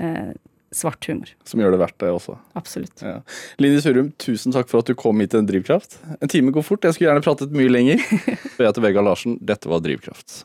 [0.02, 0.30] eh,
[0.74, 1.30] svart humor.
[1.44, 2.36] Som gjør det verdt det også.
[2.58, 3.02] Absolutt.
[3.02, 3.18] Ja.
[3.62, 5.98] Lindis Surum, tusen takk for at du kom hit til en Drivkraft.
[6.20, 8.02] En time går fort, jeg skulle gjerne pratet mye lenger.
[8.54, 10.44] Og jeg heter Vegard Larsen, dette var Drivkraft.